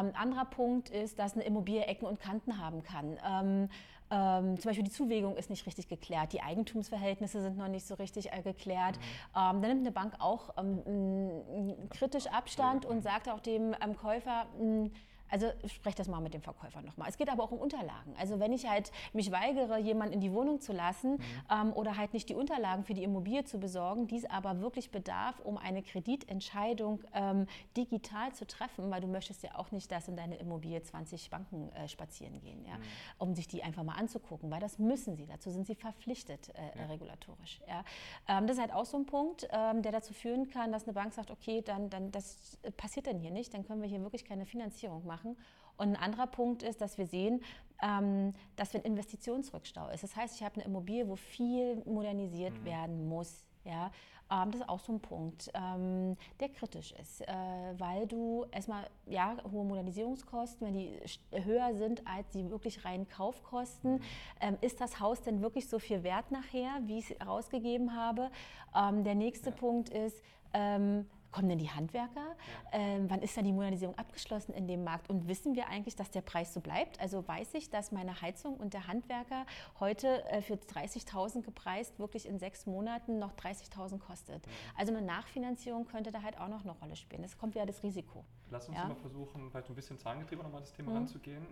Ähm, 0.00 0.12
anderer 0.14 0.44
Punkt 0.44 0.90
ist, 0.90 1.18
dass 1.18 1.34
eine 1.34 1.44
Immobilie 1.44 1.84
Ecken 1.84 2.06
und 2.06 2.20
Kanten 2.20 2.58
haben 2.58 2.82
kann. 2.82 3.18
Ähm, 3.24 3.68
ähm, 4.10 4.58
zum 4.58 4.70
Beispiel 4.70 4.84
die 4.84 4.90
Zuwägung 4.90 5.36
ist 5.36 5.50
nicht 5.50 5.66
richtig 5.66 5.88
geklärt, 5.88 6.32
die 6.32 6.40
Eigentumsverhältnisse 6.40 7.42
sind 7.42 7.58
noch 7.58 7.68
nicht 7.68 7.86
so 7.86 7.94
richtig 7.94 8.32
äh, 8.32 8.42
geklärt. 8.42 8.96
Mhm. 8.96 9.02
Ähm, 9.02 9.32
dann 9.34 9.60
nimmt 9.60 9.80
eine 9.80 9.92
Bank 9.92 10.14
auch 10.18 10.50
ähm, 10.56 11.74
kritisch 11.90 12.26
Abstand 12.28 12.86
und 12.86 13.02
sagt 13.02 13.28
auch 13.28 13.40
dem 13.40 13.74
ähm, 13.82 13.96
Käufer, 13.96 14.46
mh, 14.58 14.90
also 15.30 15.46
spreche 15.66 15.96
das 15.96 16.08
mal 16.08 16.20
mit 16.20 16.34
dem 16.34 16.42
Verkäufer 16.42 16.82
nochmal. 16.82 17.08
Es 17.08 17.16
geht 17.16 17.30
aber 17.30 17.44
auch 17.44 17.50
um 17.50 17.58
Unterlagen. 17.58 18.14
Also 18.18 18.40
wenn 18.40 18.52
ich 18.52 18.68
halt 18.68 18.90
mich 19.12 19.30
weigere, 19.30 19.78
jemanden 19.78 20.14
in 20.14 20.20
die 20.20 20.32
Wohnung 20.32 20.60
zu 20.60 20.72
lassen 20.72 21.12
mhm. 21.12 21.22
ähm, 21.50 21.72
oder 21.72 21.96
halt 21.96 22.14
nicht 22.14 22.28
die 22.28 22.34
Unterlagen 22.34 22.84
für 22.84 22.94
die 22.94 23.02
Immobilie 23.02 23.44
zu 23.44 23.58
besorgen, 23.58 24.06
dies 24.06 24.24
aber 24.24 24.60
wirklich 24.60 24.90
bedarf, 24.90 25.40
um 25.40 25.58
eine 25.58 25.82
Kreditentscheidung 25.82 27.02
ähm, 27.14 27.46
digital 27.76 28.32
zu 28.32 28.46
treffen, 28.46 28.90
weil 28.90 29.00
du 29.00 29.06
möchtest 29.06 29.42
ja 29.42 29.56
auch 29.56 29.70
nicht, 29.70 29.90
dass 29.90 30.08
in 30.08 30.16
deine 30.16 30.36
Immobilie 30.36 30.82
20 30.82 31.30
Banken 31.30 31.70
äh, 31.72 31.88
spazieren 31.88 32.40
gehen, 32.40 32.64
ja, 32.64 32.76
mhm. 32.76 32.82
um 33.18 33.34
sich 33.34 33.48
die 33.48 33.62
einfach 33.62 33.82
mal 33.82 33.94
anzugucken, 33.94 34.50
weil 34.50 34.60
das 34.60 34.78
müssen 34.78 35.16
sie. 35.16 35.26
Dazu 35.26 35.50
sind 35.50 35.66
sie 35.66 35.74
verpflichtet 35.74 36.48
äh, 36.50 36.78
ja. 36.78 36.86
regulatorisch. 36.86 37.60
Ja. 37.68 37.84
Ähm, 38.28 38.46
das 38.46 38.56
ist 38.56 38.62
halt 38.62 38.72
auch 38.72 38.86
so 38.86 38.96
ein 38.96 39.06
Punkt, 39.06 39.48
ähm, 39.50 39.82
der 39.82 39.92
dazu 39.92 40.14
führen 40.14 40.48
kann, 40.48 40.72
dass 40.72 40.84
eine 40.84 40.92
Bank 40.92 41.12
sagt, 41.12 41.30
okay, 41.30 41.62
dann, 41.62 41.90
dann 41.90 42.10
das 42.10 42.58
passiert 42.76 43.06
dann 43.06 43.18
hier 43.18 43.30
nicht, 43.30 43.52
dann 43.54 43.64
können 43.64 43.82
wir 43.82 43.88
hier 43.88 44.02
wirklich 44.02 44.24
keine 44.24 44.46
Finanzierung 44.46 45.06
machen 45.06 45.17
machen. 45.18 45.36
Und 45.76 45.88
ein 45.88 45.96
anderer 45.96 46.26
Punkt 46.26 46.62
ist, 46.62 46.80
dass 46.80 46.98
wir 46.98 47.06
sehen, 47.06 47.40
ähm, 47.82 48.34
dass 48.56 48.72
wir 48.72 48.80
ein 48.80 48.84
Investitionsrückstau 48.84 49.88
ist. 49.90 50.02
Das 50.02 50.16
heißt, 50.16 50.34
ich 50.34 50.42
habe 50.42 50.56
eine 50.56 50.64
Immobilie, 50.64 51.08
wo 51.08 51.16
viel 51.16 51.82
modernisiert 51.84 52.58
mhm. 52.60 52.64
werden 52.64 53.08
muss. 53.08 53.44
Ja? 53.64 53.92
Ähm, 54.30 54.50
das 54.50 54.62
ist 54.62 54.68
auch 54.68 54.80
so 54.80 54.92
ein 54.92 55.00
Punkt, 55.00 55.50
ähm, 55.54 56.16
der 56.40 56.48
kritisch 56.48 56.92
ist, 57.00 57.20
äh, 57.20 57.32
weil 57.78 58.08
du 58.08 58.44
erstmal, 58.50 58.90
ja, 59.06 59.36
hohe 59.52 59.64
Modernisierungskosten, 59.64 60.66
wenn 60.66 60.74
die 60.74 60.98
höher 61.30 61.72
sind 61.76 62.04
als 62.04 62.28
die 62.30 62.50
wirklich 62.50 62.84
reinen 62.84 63.08
Kaufkosten, 63.08 64.00
mhm. 64.42 64.58
ist 64.60 64.80
das 64.80 64.98
Haus 64.98 65.22
denn 65.22 65.40
wirklich 65.40 65.68
so 65.68 65.78
viel 65.78 66.02
wert 66.02 66.32
nachher, 66.32 66.80
wie 66.86 66.98
ich 66.98 67.12
es 67.12 67.26
rausgegeben 67.26 67.94
habe? 67.94 68.30
Der 68.74 69.14
nächste 69.14 69.50
ja. 69.50 69.56
Punkt 69.56 69.88
ist, 69.88 70.22
ähm, 70.52 71.06
Kommen 71.30 71.48
denn 71.48 71.58
die 71.58 71.70
Handwerker? 71.70 72.36
Ähm, 72.72 73.10
wann 73.10 73.20
ist 73.20 73.36
dann 73.36 73.44
die 73.44 73.52
Modernisierung 73.52 73.96
abgeschlossen 73.96 74.54
in 74.54 74.66
dem 74.66 74.84
Markt? 74.84 75.10
Und 75.10 75.28
wissen 75.28 75.54
wir 75.54 75.68
eigentlich, 75.68 75.94
dass 75.94 76.10
der 76.10 76.22
Preis 76.22 76.54
so 76.54 76.60
bleibt? 76.60 77.00
Also 77.00 77.26
weiß 77.26 77.54
ich, 77.54 77.68
dass 77.68 77.92
meine 77.92 78.22
Heizung 78.22 78.56
und 78.56 78.72
der 78.72 78.86
Handwerker 78.86 79.44
heute 79.78 80.24
äh, 80.30 80.40
für 80.40 80.54
30.000 80.54 81.42
gepreist 81.42 81.98
wirklich 81.98 82.26
in 82.26 82.38
sechs 82.38 82.66
Monaten 82.66 83.18
noch 83.18 83.34
30.000 83.34 83.98
kostet. 83.98 84.46
Mhm. 84.46 84.50
Also 84.76 84.94
eine 84.94 85.04
Nachfinanzierung 85.04 85.86
könnte 85.86 86.12
da 86.12 86.22
halt 86.22 86.38
auch 86.38 86.48
noch 86.48 86.62
eine 86.62 86.72
Rolle 86.72 86.96
spielen. 86.96 87.22
Das 87.22 87.36
kommt 87.36 87.54
wieder 87.54 87.66
das 87.66 87.82
Risiko. 87.82 88.24
Lass 88.50 88.68
uns 88.68 88.78
ja? 88.78 88.86
mal 88.86 88.96
versuchen, 88.96 89.50
vielleicht 89.50 89.68
ein 89.68 89.74
bisschen 89.74 89.98
zahngetrieben 89.98 90.42
nochmal 90.44 90.62
das 90.62 90.72
Thema 90.72 90.90
mhm. 90.90 90.96
ranzugehen. 90.96 91.46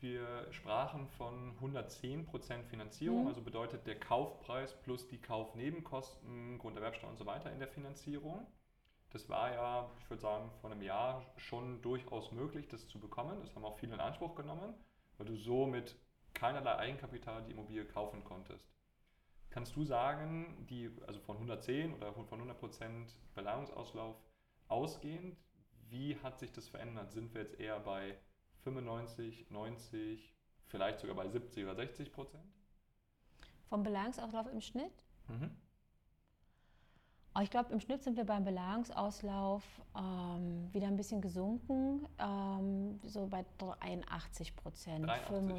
Wir 0.00 0.46
sprachen 0.52 1.08
von 1.08 1.56
110% 1.58 2.62
Finanzierung, 2.64 3.22
mhm. 3.22 3.26
also 3.26 3.42
bedeutet 3.42 3.86
der 3.86 3.98
Kaufpreis 3.98 4.72
plus 4.80 5.08
die 5.08 5.20
Kaufnebenkosten, 5.20 6.58
Grunderwerbsteuer 6.58 7.10
und 7.10 7.18
so 7.18 7.26
weiter 7.26 7.50
in 7.52 7.58
der 7.58 7.68
Finanzierung. 7.68 8.46
Das 9.10 9.28
war 9.28 9.52
ja, 9.52 9.90
ich 9.98 10.10
würde 10.10 10.20
sagen, 10.20 10.50
vor 10.60 10.70
einem 10.70 10.82
Jahr 10.82 11.24
schon 11.36 11.80
durchaus 11.80 12.30
möglich, 12.32 12.68
das 12.68 12.88
zu 12.88 13.00
bekommen. 13.00 13.40
Das 13.40 13.54
haben 13.54 13.64
auch 13.64 13.78
viele 13.78 13.94
in 13.94 14.00
Anspruch 14.00 14.34
genommen, 14.34 14.74
weil 15.16 15.26
du 15.26 15.36
so 15.36 15.66
mit 15.66 15.96
keinerlei 16.34 16.76
Eigenkapital 16.76 17.42
die 17.44 17.52
Immobilie 17.52 17.86
kaufen 17.86 18.22
konntest. 18.24 18.70
Kannst 19.50 19.74
du 19.76 19.84
sagen, 19.84 20.66
die, 20.68 20.90
also 21.06 21.20
von 21.20 21.36
110 21.36 21.94
oder 21.94 22.12
von 22.12 22.26
100 22.30 22.58
Prozent 22.58 23.14
Beleihungsauslauf 23.34 24.16
ausgehend, 24.68 25.38
wie 25.88 26.16
hat 26.22 26.38
sich 26.38 26.52
das 26.52 26.68
verändert? 26.68 27.12
Sind 27.12 27.32
wir 27.32 27.42
jetzt 27.42 27.58
eher 27.58 27.80
bei 27.80 28.18
95, 28.64 29.50
90, 29.50 30.34
vielleicht 30.66 31.00
sogar 31.00 31.16
bei 31.16 31.28
70 31.28 31.64
oder 31.64 31.74
60 31.74 32.12
Prozent? 32.12 32.44
Vom 33.68 33.82
Beleihungsauslauf 33.82 34.46
im 34.52 34.60
Schnitt? 34.60 34.92
Mhm. 35.28 35.50
Ich 37.42 37.50
glaube, 37.50 37.72
im 37.72 37.80
Schnitt 37.80 38.02
sind 38.02 38.16
wir 38.16 38.24
beim 38.24 38.44
Belagerungsauslauf 38.44 39.62
ähm, 39.96 40.68
wieder 40.72 40.86
ein 40.86 40.96
bisschen 40.96 41.20
gesunken, 41.20 42.06
ähm, 42.18 42.98
so 43.04 43.26
bei 43.26 43.44
83 43.58 44.56
Prozent, 44.56 45.10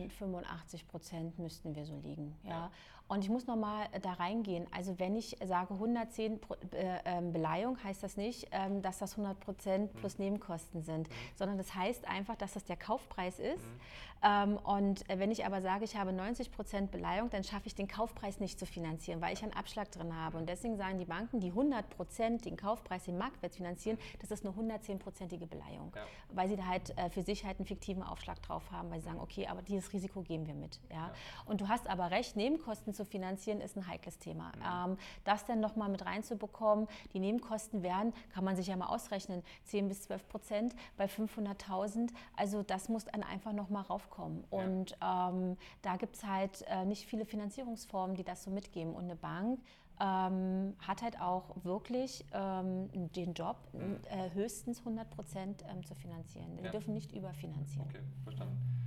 85 0.09 0.87
Prozent 0.87 1.39
müssten 1.39 1.75
wir 1.75 1.85
so 1.85 1.97
liegen. 2.03 2.35
Ja. 2.43 2.49
ja. 2.49 2.71
Und 3.09 3.23
ich 3.23 3.29
muss 3.29 3.47
nochmal 3.47 3.87
äh, 3.91 3.99
da 3.99 4.13
reingehen. 4.13 4.67
Also 4.71 4.99
wenn 4.99 5.15
ich 5.15 5.35
sage 5.43 5.73
110 5.73 6.39
äh, 6.71 6.99
ähm, 7.05 7.33
Beleihung, 7.33 7.83
heißt 7.83 8.03
das 8.03 8.17
nicht, 8.17 8.47
ähm, 8.51 8.83
dass 8.83 8.99
das 8.99 9.13
100 9.13 9.39
Prozent 9.39 9.93
mhm. 9.93 9.97
plus 9.97 10.19
Nebenkosten 10.19 10.83
sind, 10.83 11.09
mhm. 11.09 11.13
sondern 11.35 11.57
das 11.57 11.73
heißt 11.73 12.07
einfach, 12.07 12.35
dass 12.35 12.53
das 12.53 12.65
der 12.65 12.77
Kaufpreis 12.77 13.39
ist. 13.39 13.65
Mhm. 13.65 13.79
Ähm, 14.21 14.57
und 14.57 15.09
äh, 15.09 15.17
wenn 15.17 15.31
ich 15.31 15.45
aber 15.45 15.61
sage, 15.61 15.85
ich 15.85 15.95
habe 15.95 16.13
90 16.13 16.51
Prozent 16.51 16.91
Beleihung, 16.91 17.31
dann 17.31 17.43
schaffe 17.43 17.65
ich 17.65 17.73
den 17.73 17.87
Kaufpreis 17.87 18.39
nicht 18.39 18.59
zu 18.59 18.67
finanzieren, 18.67 19.21
weil 19.21 19.33
ich 19.33 19.41
einen 19.41 19.53
Abschlag 19.53 19.91
drin 19.91 20.15
habe. 20.15 20.37
Und 20.37 20.47
deswegen 20.47 20.77
sagen 20.77 20.99
die 20.99 21.05
Banken, 21.05 21.39
die 21.39 21.49
100 21.49 21.89
Prozent 21.89 22.45
den 22.45 22.57
Kaufpreis, 22.57 23.05
den 23.05 23.17
Marktwert 23.17 23.55
finanzieren, 23.55 23.97
das 24.19 24.29
ist 24.29 24.45
eine 24.45 24.53
110-prozentige 24.53 25.47
Beleihung, 25.47 25.93
ja. 25.95 26.03
weil 26.33 26.47
sie 26.49 26.57
da 26.57 26.65
halt 26.65 26.93
für 27.11 27.23
sich 27.23 27.45
halt 27.45 27.59
einen 27.59 27.65
fiktiven 27.65 28.03
Aufschlag 28.03 28.41
drauf 28.41 28.69
haben, 28.71 28.91
weil 28.91 28.99
sie 28.99 29.05
sagen, 29.05 29.19
okay, 29.19 29.47
aber 29.47 29.61
dieses 29.61 29.93
Risiko 29.93 30.21
geben 30.21 30.45
wir 30.45 30.53
mit. 30.53 30.79
Ja? 30.89 30.95
ja. 30.95 31.11
Und 31.45 31.61
du 31.61 31.69
hast 31.69 31.89
aber 31.89 32.11
recht, 32.11 32.35
Nebenkosten 32.35 32.93
zu 32.99 33.05
finanzieren, 33.05 33.61
ist 33.61 33.77
ein 33.77 33.87
heikles 33.87 34.19
Thema. 34.19 34.51
Mhm. 34.57 34.91
Ähm, 34.91 34.97
das 35.23 35.45
dann 35.45 35.61
nochmal 35.61 35.87
mit 35.87 36.05
reinzubekommen, 36.05 36.87
die 37.13 37.19
Nebenkosten 37.19 37.81
werden, 37.81 38.13
kann 38.33 38.43
man 38.43 38.57
sich 38.57 38.67
ja 38.67 38.75
mal 38.75 38.87
ausrechnen, 38.87 39.41
10 39.65 39.87
bis 39.87 40.01
12 40.01 40.27
Prozent 40.27 40.75
bei 40.97 41.05
500.000. 41.05 42.09
Also 42.35 42.61
das 42.61 42.89
muss 42.89 43.05
dann 43.05 43.23
einfach 43.23 43.53
nochmal 43.53 43.83
raufkommen. 43.83 44.43
Ja. 44.51 44.57
Und 44.59 44.97
ähm, 45.01 45.57
da 45.81 45.95
gibt 45.95 46.17
es 46.17 46.25
halt 46.25 46.63
äh, 46.67 46.83
nicht 46.83 47.05
viele 47.05 47.25
Finanzierungsformen, 47.25 48.17
die 48.17 48.25
das 48.25 48.43
so 48.43 48.51
mitgeben. 48.51 48.93
Und 48.93 49.05
eine 49.05 49.15
Bank 49.15 49.61
ähm, 50.01 50.75
hat 50.79 51.01
halt 51.01 51.21
auch 51.21 51.55
wirklich 51.63 52.25
ähm, 52.33 52.89
den 53.13 53.33
Job, 53.33 53.55
mhm. 53.71 53.99
äh, 54.09 54.33
höchstens 54.33 54.79
100 54.79 55.09
Prozent 55.09 55.63
ähm, 55.69 55.85
zu 55.85 55.95
finanzieren. 55.95 56.57
Wir 56.57 56.65
ja. 56.65 56.71
dürfen 56.71 56.93
nicht 56.93 57.13
überfinanzieren. 57.13 57.87
Okay, 57.87 58.03
verstanden 58.23 58.79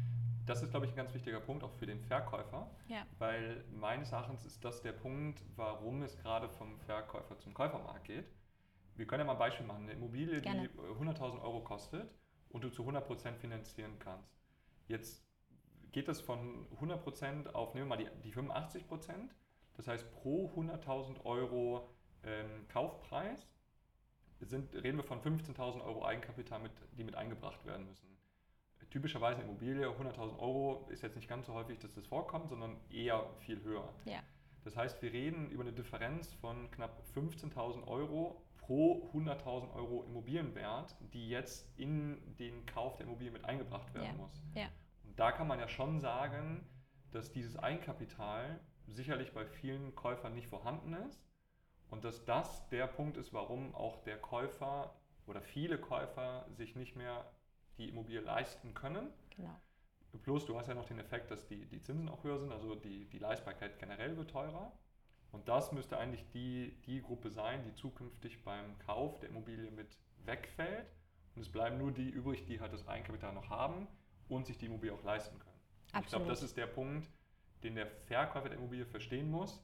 das 0.46 0.62
ist, 0.62 0.70
glaube 0.70 0.86
ich, 0.86 0.92
ein 0.92 0.96
ganz 0.96 1.14
wichtiger 1.14 1.40
Punkt 1.40 1.62
auch 1.62 1.72
für 1.72 1.86
den 1.86 2.00
Verkäufer, 2.00 2.70
ja. 2.88 3.06
weil 3.18 3.64
meines 3.70 4.12
Erachtens 4.12 4.44
ist 4.44 4.64
das 4.64 4.82
der 4.82 4.92
Punkt, 4.92 5.42
warum 5.56 6.02
es 6.02 6.18
gerade 6.18 6.48
vom 6.48 6.78
Verkäufer 6.80 7.38
zum 7.38 7.54
Käufermarkt 7.54 8.04
geht. 8.04 8.26
Wir 8.96 9.06
können 9.06 9.20
ja 9.20 9.24
mal 9.24 9.32
ein 9.32 9.38
Beispiel 9.38 9.66
machen. 9.66 9.84
Eine 9.84 9.92
Immobilie, 9.92 10.40
Gerne. 10.40 10.68
die 10.68 10.78
100.000 10.78 11.40
Euro 11.42 11.60
kostet 11.60 12.10
und 12.50 12.64
du 12.64 12.70
zu 12.70 12.82
100% 12.82 13.36
finanzieren 13.36 13.98
kannst. 13.98 14.36
Jetzt 14.88 15.24
geht 15.92 16.08
es 16.08 16.20
von 16.20 16.66
100% 16.80 17.52
auf, 17.52 17.74
nehmen 17.74 17.88
wir 17.88 17.96
mal 17.96 18.04
die, 18.04 18.10
die 18.22 18.34
85%. 18.34 19.30
Das 19.74 19.88
heißt, 19.88 20.12
pro 20.12 20.50
100.000 20.56 21.24
Euro 21.24 21.88
ähm, 22.24 22.66
Kaufpreis 22.68 23.46
sind, 24.40 24.74
reden 24.74 24.98
wir 24.98 25.04
von 25.04 25.22
15.000 25.22 25.82
Euro 25.82 26.04
Eigenkapital, 26.04 26.60
mit, 26.60 26.72
die 26.98 27.04
mit 27.04 27.14
eingebracht 27.14 27.64
werden 27.64 27.86
müssen 27.86 28.11
typischerweise 28.92 29.40
eine 29.40 29.48
Immobilie 29.48 29.88
100.000 29.88 30.38
Euro 30.38 30.86
ist 30.90 31.02
jetzt 31.02 31.16
nicht 31.16 31.28
ganz 31.28 31.46
so 31.46 31.54
häufig, 31.54 31.78
dass 31.78 31.94
das 31.94 32.06
vorkommt, 32.06 32.50
sondern 32.50 32.76
eher 32.90 33.24
viel 33.40 33.62
höher. 33.62 33.88
Ja. 34.04 34.22
Das 34.64 34.76
heißt, 34.76 35.00
wir 35.02 35.12
reden 35.12 35.50
über 35.50 35.62
eine 35.62 35.72
Differenz 35.72 36.34
von 36.34 36.70
knapp 36.70 37.02
15.000 37.16 37.86
Euro 37.88 38.42
pro 38.58 39.10
100.000 39.14 39.74
Euro 39.74 40.04
Immobilienwert, 40.04 40.94
die 41.14 41.30
jetzt 41.30 41.66
in 41.78 42.36
den 42.38 42.66
Kauf 42.66 42.96
der 42.96 43.06
Immobilie 43.06 43.32
mit 43.32 43.44
eingebracht 43.46 43.92
werden 43.94 44.06
ja. 44.06 44.12
muss. 44.12 44.42
Ja. 44.54 44.66
Und 45.04 45.18
da 45.18 45.32
kann 45.32 45.48
man 45.48 45.58
ja 45.58 45.68
schon 45.68 45.98
sagen, 45.98 46.64
dass 47.12 47.32
dieses 47.32 47.56
Eigenkapital 47.56 48.60
sicherlich 48.86 49.32
bei 49.32 49.46
vielen 49.46 49.94
Käufern 49.94 50.34
nicht 50.34 50.48
vorhanden 50.48 50.92
ist 51.08 51.24
und 51.88 52.04
dass 52.04 52.24
das 52.26 52.68
der 52.68 52.86
Punkt 52.86 53.16
ist, 53.16 53.32
warum 53.32 53.74
auch 53.74 54.04
der 54.04 54.18
Käufer 54.18 54.94
oder 55.26 55.40
viele 55.40 55.78
Käufer 55.78 56.46
sich 56.50 56.76
nicht 56.76 56.94
mehr 56.94 57.24
die 57.78 57.88
Immobilie 57.88 58.20
leisten 58.20 58.74
können. 58.74 59.08
Genau. 59.36 59.60
Plus 60.22 60.44
du 60.44 60.58
hast 60.58 60.68
ja 60.68 60.74
noch 60.74 60.86
den 60.86 60.98
Effekt, 60.98 61.30
dass 61.30 61.46
die, 61.46 61.64
die 61.66 61.80
Zinsen 61.80 62.08
auch 62.08 62.22
höher 62.22 62.38
sind, 62.38 62.52
also 62.52 62.74
die, 62.74 63.06
die 63.06 63.18
Leistbarkeit 63.18 63.78
generell 63.78 64.16
wird 64.16 64.30
teurer. 64.30 64.72
Und 65.30 65.48
das 65.48 65.72
müsste 65.72 65.96
eigentlich 65.96 66.28
die, 66.34 66.76
die 66.84 67.00
Gruppe 67.00 67.30
sein, 67.30 67.64
die 67.64 67.74
zukünftig 67.74 68.44
beim 68.44 68.78
Kauf 68.80 69.18
der 69.20 69.30
Immobilie 69.30 69.70
mit 69.70 69.96
wegfällt. 70.26 70.86
Und 71.34 71.40
es 71.40 71.48
bleiben 71.48 71.78
nur 71.78 71.92
die 71.92 72.10
übrig, 72.10 72.44
die 72.44 72.60
halt 72.60 72.74
das 72.74 72.86
Eigenkapital 72.86 73.32
noch 73.32 73.48
haben 73.48 73.88
und 74.28 74.46
sich 74.46 74.58
die 74.58 74.66
Immobilie 74.66 74.94
auch 74.94 75.02
leisten 75.02 75.38
können. 75.38 75.52
Ich 76.00 76.06
glaube, 76.08 76.26
das 76.26 76.42
ist 76.42 76.56
der 76.58 76.66
Punkt, 76.66 77.10
den 77.62 77.74
der 77.74 77.86
Verkäufer 77.86 78.50
der 78.50 78.58
Immobilie 78.58 78.84
verstehen 78.84 79.30
muss, 79.30 79.62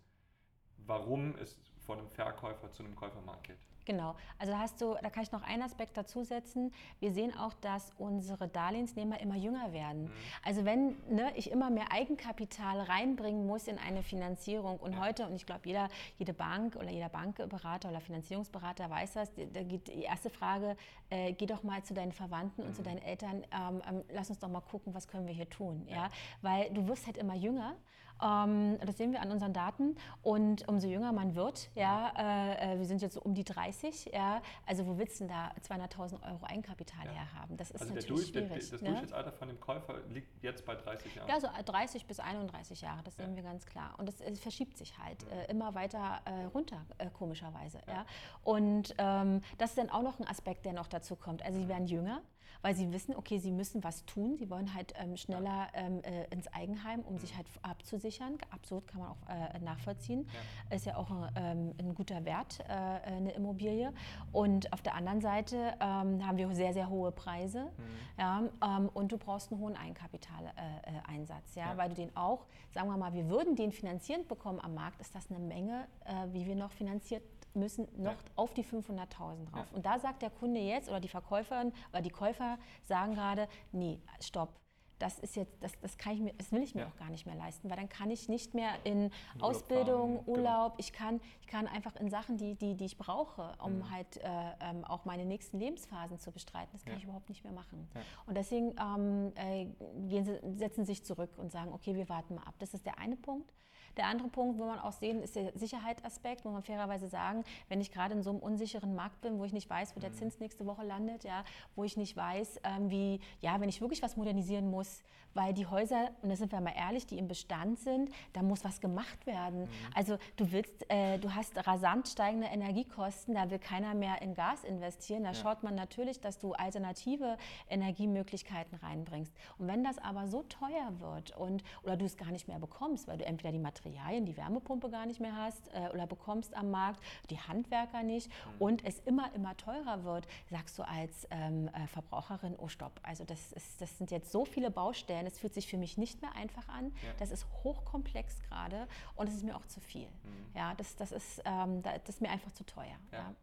warum 0.79 1.37
es 1.37 1.61
von 1.81 1.99
einem 1.99 2.09
Verkäufer 2.09 2.71
zu 2.71 2.83
einem 2.83 2.97
Käufermarkt 2.97 3.45
geht. 3.45 3.59
Genau. 3.89 4.15
Also 4.39 4.53
da 4.53 4.59
hast 4.59 4.83
du, 4.83 4.97
da 5.03 5.09
kann 5.09 5.23
ich 5.23 5.33
noch 5.33 5.43
einen 5.43 5.63
Aspekt 5.63 5.97
dazusetzen. 5.97 6.75
Wir 7.01 7.11
sehen 7.11 7.35
auch, 7.35 7.55
dass 7.55 7.91
unsere 7.97 8.47
Darlehensnehmer 8.47 9.19
immer 9.19 9.35
jünger 9.35 9.73
werden. 9.73 10.03
Mhm. 10.03 10.11
Also 10.45 10.67
wenn 10.67 10.89
ne, 11.09 11.33
ich 11.37 11.51
immer 11.51 11.71
mehr 11.71 11.91
Eigenkapital 11.91 12.83
reinbringen 12.83 13.47
muss 13.47 13.67
in 13.67 13.79
eine 13.79 14.03
Finanzierung 14.03 14.77
und 14.77 14.93
ja. 14.93 15.01
heute, 15.01 15.27
und 15.27 15.37
ich 15.37 15.47
glaube, 15.47 15.63
jeder, 15.65 15.89
jede 16.19 16.35
Bank 16.35 16.77
oder 16.77 16.91
jeder 16.91 17.09
Bankberater 17.09 17.89
oder 17.89 18.03
Finanzierungsberater 18.03 18.91
weiß 18.91 19.15
das, 19.15 19.31
da 19.35 19.63
geht 19.63 19.89
die 19.89 20.03
erste 20.03 20.29
Frage, 20.29 20.77
äh, 21.09 21.33
geh 21.33 21.47
doch 21.47 21.63
mal 21.63 21.83
zu 21.83 21.95
deinen 21.95 22.13
Verwandten 22.13 22.61
mhm. 22.61 22.69
und 22.69 22.75
zu 22.75 22.83
mhm. 22.83 22.87
deinen 22.89 23.03
Eltern, 23.03 23.43
ähm, 23.55 23.81
ähm, 23.89 24.05
lass 24.13 24.29
uns 24.29 24.39
doch 24.39 24.51
mal 24.51 24.61
gucken, 24.61 24.93
was 24.93 25.09
können 25.09 25.27
wir 25.27 25.33
hier 25.33 25.49
tun. 25.49 25.87
Ja? 25.89 25.97
ja? 25.97 26.09
Weil 26.43 26.69
du 26.75 26.87
wirst 26.89 27.07
halt 27.07 27.17
immer 27.17 27.35
jünger 27.35 27.75
ähm, 28.23 28.79
das 28.85 28.97
sehen 28.97 29.13
wir 29.13 29.23
an 29.23 29.31
unseren 29.31 29.53
Daten. 29.53 29.97
Und 30.23 30.67
umso 30.69 30.89
jünger 30.89 31.13
man 31.13 31.35
wird, 31.35 31.71
ja, 31.75 32.13
äh, 32.17 32.75
äh 32.75 32.79
wir 32.79 32.87
sind 32.87 33.03
jetzt 33.03 33.15
so 33.15 33.21
um 33.21 33.35
die 33.35 33.45
30, 33.45 33.78
ja, 34.13 34.43
also 34.67 34.87
wo 34.87 34.99
willst 34.99 35.21
du 35.21 35.25
denn 35.27 35.35
da 35.35 35.53
200.000 35.67 36.23
Euro 36.23 36.45
Eigenkapital 36.45 37.07
ja. 37.07 37.13
herhaben? 37.13 37.57
Das 37.57 37.71
ist 37.71 37.81
also 37.81 37.95
natürlich 37.95 38.33
der 38.33 38.47
schwierig. 38.47 38.71
das 38.71 38.83
ne? 38.83 38.89
Durchschnittsalter 38.89 39.33
von 39.33 39.49
dem 39.49 39.61
Käufer 39.61 40.01
liegt 40.09 40.43
jetzt 40.43 40.65
bei 40.65 40.75
30 40.75 41.15
Jahren? 41.15 41.29
Ja, 41.29 41.41
so 41.41 41.49
30 41.65 42.07
bis 42.07 42.21
31 42.21 42.81
Jahre, 42.81 43.03
das 43.03 43.17
sehen 43.17 43.31
ja. 43.31 43.37
wir 43.37 43.43
ganz 43.43 43.67
klar. 43.67 43.95
Und 43.99 44.07
das, 44.07 44.21
es 44.21 44.41
verschiebt 44.41 44.77
sich 44.77 44.99
halt 44.99 45.25
mhm. 45.25 45.33
äh, 45.33 45.45
immer 45.47 45.75
weiter 45.75 46.21
äh, 46.25 46.45
runter, 46.47 46.85
äh, 46.99 47.09
komischerweise. 47.11 47.79
Ja. 47.87 47.95
ja. 47.95 48.07
Und 48.45 48.95
ähm, 48.99 49.43
das 49.59 49.71
ist 49.71 49.79
dann 49.79 49.91
auch 49.91 50.03
noch 50.03 50.19
ein 50.19 50.27
Aspekt, 50.27 50.65
der 50.65 50.73
noch 50.73 50.89
dazu 50.89 51.17
kommt. 51.17 51.43
Also 51.43 51.59
sie 51.59 51.69
werden 51.69 51.87
jünger 51.87 52.23
weil 52.63 52.75
sie 52.75 52.93
wissen, 52.93 53.15
okay, 53.15 53.39
sie 53.39 53.53
müssen 53.53 53.85
was 53.85 54.05
tun. 54.05 54.37
Sie 54.37 54.51
wollen 54.51 54.75
halt 54.75 54.93
ähm, 54.97 55.17
schneller 55.17 55.69
ähm, 55.75 56.03
äh, 56.03 56.25
ins 56.31 56.49
Eigenheim, 56.49 57.01
um 57.01 57.15
mhm. 57.15 57.19
sich 57.19 57.37
halt 57.37 57.47
abzusichern. 57.63 58.39
Absurd 58.51 58.87
kann 58.89 59.01
man 59.01 59.11
auch 59.11 59.29
äh, 59.29 59.59
nachvollziehen. 59.61 60.29
Ja. 60.71 60.77
Ist 60.77 60.87
ja 60.87 60.97
auch 60.97 61.11
ähm, 61.37 61.75
ein 61.79 61.95
guter 61.95 62.25
Wert, 62.25 62.61
äh, 62.61 62.73
eine 62.73 63.33
Immobilie. 63.33 63.93
Und 64.33 64.73
auf 64.73 64.83
der 64.83 64.95
anderen 64.95 65.21
Seite 65.21 65.75
ähm, 65.81 66.27
haben 66.27 66.37
wir 66.37 66.53
sehr, 66.55 66.73
sehr 66.73 66.89
hohe 66.89 67.13
Preise. 67.13 67.65
Mhm. 67.65 68.19
Ja, 68.19 68.43
ähm, 68.65 68.91
und 68.93 69.13
du 69.13 69.19
brauchst 69.19 69.53
einen 69.53 69.61
hohen 69.61 69.77
Eigenkapitaleinsatz, 69.77 71.55
ja, 71.55 71.71
ja, 71.71 71.77
weil 71.77 71.89
du 71.91 71.95
den 71.95 72.17
auch, 72.17 72.47
sagen 72.73 72.89
wir 72.89 72.97
mal, 72.97 73.13
wir 73.13 73.29
würden 73.29 73.55
den 73.55 73.71
finanzierend 73.73 74.29
bekommen 74.29 74.61
am 74.61 74.75
Markt, 74.75 75.01
ist 75.01 75.15
das 75.15 75.31
eine 75.31 75.39
Menge, 75.39 75.87
äh, 76.05 76.33
wie 76.33 76.47
wir 76.47 76.57
noch 76.57 76.73
finanziert 76.73 77.23
müssen 77.59 77.89
noch 77.97 78.13
ja. 78.13 78.19
auf 78.37 78.55
die 78.55 78.65
500.000 78.65 79.07
drauf. 79.07 79.37
Ja. 79.55 79.67
Und 79.73 79.85
da 79.85 79.99
sagt 79.99 80.23
der 80.23 80.31
Kunde 80.31 80.61
jetzt 80.61 80.89
oder 80.89 81.01
die 81.01 81.09
Verkäuferin 81.09 81.73
oder 81.93 82.03
die 82.03 82.11
Käufer 82.11 82.59
sagen 82.85 83.15
gerade, 83.15 83.49
nee, 83.73 84.01
stopp 84.21 84.51
das 84.99 85.19
ist 85.19 85.37
jetzt, 85.37 85.53
das, 85.61 85.73
das 85.81 85.97
kann 85.97 86.15
ich 86.15 86.21
mir, 86.21 86.33
das 86.35 86.51
will 86.53 86.63
ich 86.63 86.75
mir 86.75 86.83
ja. 86.83 86.89
auch 86.89 86.97
gar 86.97 87.11
nicht 87.11 87.27
mehr 87.27 87.35
leisten, 87.35 87.71
weil 87.71 87.77
dann 87.77 87.89
kann 87.89 88.11
ich 88.11 88.29
nicht 88.29 88.55
mehr 88.55 88.71
in 88.85 89.05
Urlaub 89.35 89.51
Ausbildung, 89.51 90.15
fahren, 90.17 90.25
genau. 90.27 90.39
Urlaub, 90.39 90.73
genau. 90.73 90.75
ich 90.79 90.93
kann, 90.93 91.21
ich 91.41 91.47
kann 91.47 91.67
einfach 91.67 91.97
in 91.97 92.11
Sachen, 92.11 92.37
die, 92.37 92.55
die, 92.57 92.75
die 92.75 92.85
ich 92.85 92.99
brauche, 92.99 93.55
um 93.63 93.79
mhm. 93.79 93.91
halt 93.91 94.17
äh, 94.19 94.29
ähm, 94.61 94.85
auch 94.85 95.05
meine 95.05 95.25
nächsten 95.25 95.59
Lebensphasen 95.59 96.19
zu 96.19 96.33
bestreiten, 96.33 96.71
das 96.73 96.85
kann 96.85 96.97
ich 96.97 97.05
überhaupt 97.05 97.29
nicht 97.29 97.45
mehr 97.45 97.53
machen. 97.53 97.89
Und 98.27 98.37
deswegen 98.37 98.75
ähm, 98.79 99.33
äh, 99.37 99.67
gehen 100.09 100.25
sie, 100.25 100.39
setzen 100.57 100.85
sie 100.85 100.93
sich 100.93 101.05
zurück 101.05 101.31
und 101.37 101.53
sagen, 101.53 101.73
okay, 101.73 101.95
wir 101.95 102.09
warten 102.09 102.35
mal 102.35 102.43
ab. 102.43 102.55
Das 102.59 102.75
ist 102.75 102.87
der 102.87 102.99
eine 102.99 103.17
Punkt. 103.17 103.53
Der 103.99 104.07
andere 104.07 104.29
Punkt, 104.29 104.59
wo 104.59 104.65
man 104.65 104.79
auch 104.79 104.93
sehen, 104.93 105.21
ist 105.23 105.35
der 105.35 105.53
Sicherheitsaspekt, 105.57 106.45
wo 106.45 106.51
man 106.51 106.63
fairerweise 106.63 107.09
sagen, 107.09 107.45
wenn 107.69 107.81
ich 107.81 107.91
gerade 107.91 108.15
in 108.15 108.23
so 108.23 108.31
einem 108.31 108.39
unsicheren 108.39 108.95
Markt 108.95 109.21
bin, 109.21 109.39
wo 109.41 109.45
ich 109.45 109.53
nicht 109.53 109.69
weiß, 109.69 109.97
wo 109.97 110.01
der 110.01 110.11
mhm. 110.11 110.15
Zins 110.15 110.39
nächste 110.39 110.65
Woche 110.67 110.85
landet, 110.85 111.25
ja, 111.25 111.45
wo 111.75 111.83
ich 111.83 111.97
nicht 111.97 112.17
weiß, 112.17 112.61
ähm, 112.63 112.91
wie, 112.91 113.21
ja, 113.41 113.61
wenn 113.61 113.69
ich 113.69 113.81
wirklich 113.81 114.01
was 114.01 114.17
modernisieren 114.17 114.71
muss, 114.71 115.03
weil 115.39 115.55
die 115.55 115.67
Häuser, 115.67 116.11
und 116.23 116.31
da 116.31 116.37
sind 116.37 116.51
wir 116.51 116.61
mal 116.61 116.75
ehrlich, 116.77 117.07
die 117.07 117.17
im 117.17 117.29
Bestand 117.29 117.79
sind, 117.79 118.11
da 118.33 118.43
muss 118.43 118.65
was 118.65 118.81
gemacht 118.81 119.25
werden. 119.25 119.63
Mhm. 119.63 119.69
Also 119.95 120.19
du 120.35 120.51
willst, 120.51 120.85
äh, 120.91 121.17
du 121.19 121.33
hast 121.33 121.65
rasant 121.65 122.09
steigende 122.09 122.49
Energiekosten, 122.49 123.37
da 123.37 123.49
will 123.49 123.61
keiner 123.61 123.95
mehr 123.95 124.21
in 124.21 124.35
Gas 124.35 124.65
investieren. 124.65 125.23
Da 125.23 125.31
ja. 125.31 125.35
schaut 125.37 125.63
man 125.63 125.77
natürlich, 125.77 126.21
dass 126.21 126.41
du 126.41 126.55
alternative 126.55 127.39
Energiemöglichkeiten 127.71 128.79
reinbringst. 128.79 129.33
Und 129.59 129.69
wenn 129.69 129.85
das 129.85 129.99
aber 129.99 130.27
so 130.27 130.43
teuer 130.43 130.99
wird 130.99 131.37
und 131.37 131.63
oder 131.85 131.97
du 131.97 132.05
es 132.05 132.17
gar 132.17 132.33
nicht 132.33 132.49
mehr 132.49 132.59
bekommst, 132.59 133.07
weil 133.07 133.19
du 133.19 133.25
entweder 133.25 133.53
die 133.53 133.61
Materialien, 133.61 134.27
die 134.27 134.37
Wärmepumpe 134.37 134.91
gar 134.91 135.07
nicht 135.07 135.21
mehr 135.21 135.37
hast 135.37 135.73
äh, 135.73 135.89
oder 135.95 136.09
bekommst 136.09 136.57
am 136.57 136.73
Markt, 136.73 137.01
die 137.31 137.39
Handwerker 137.39 138.03
nicht 138.03 138.29
mhm. 138.29 138.53
und 138.59 138.85
es 138.85 138.99
immer, 139.01 139.33
immer 139.37 139.57
teurer 139.57 140.03
wird, 140.03 140.27
sagst 140.51 140.77
du 140.81 140.83
als 140.83 141.29
ähm, 141.31 141.69
äh, 141.69 141.87
Verbraucherin, 141.87 142.57
oh 142.59 142.67
stopp, 142.67 142.99
also 143.05 143.23
das, 143.23 143.53
ist, 143.53 143.81
das 143.81 143.97
sind 143.99 144.11
jetzt 144.11 144.33
so 144.33 144.45
viele 144.45 144.73
Baustellen, 144.73 145.28
es 145.29 145.39
fühlt 145.39 145.55
sich 145.55 145.69
für 145.69 145.79
mich 145.79 145.97
nicht 145.97 146.21
mehr 146.21 146.35
einfach 146.35 146.69
an, 146.69 146.93
ja. 147.03 147.13
das 147.19 147.31
ist 147.31 147.47
hochkomplex 147.63 148.43
gerade 148.43 148.89
und 149.15 149.29
es 149.29 149.35
ist 149.35 149.45
mir 149.45 149.57
auch 149.57 149.67
zu 149.67 149.81
viel. 149.81 150.09
Mhm. 150.09 150.57
Ja, 150.57 150.75
das, 150.75 150.97
das, 150.97 151.13
ist, 151.13 151.41
ähm, 151.45 151.83
das 151.83 152.09
ist 152.09 152.21
mir 152.21 152.31
einfach 152.31 152.53
zu 152.53 152.65
teuer. 152.65 152.99
Ja. 153.13 153.19
Ja. 153.19 153.35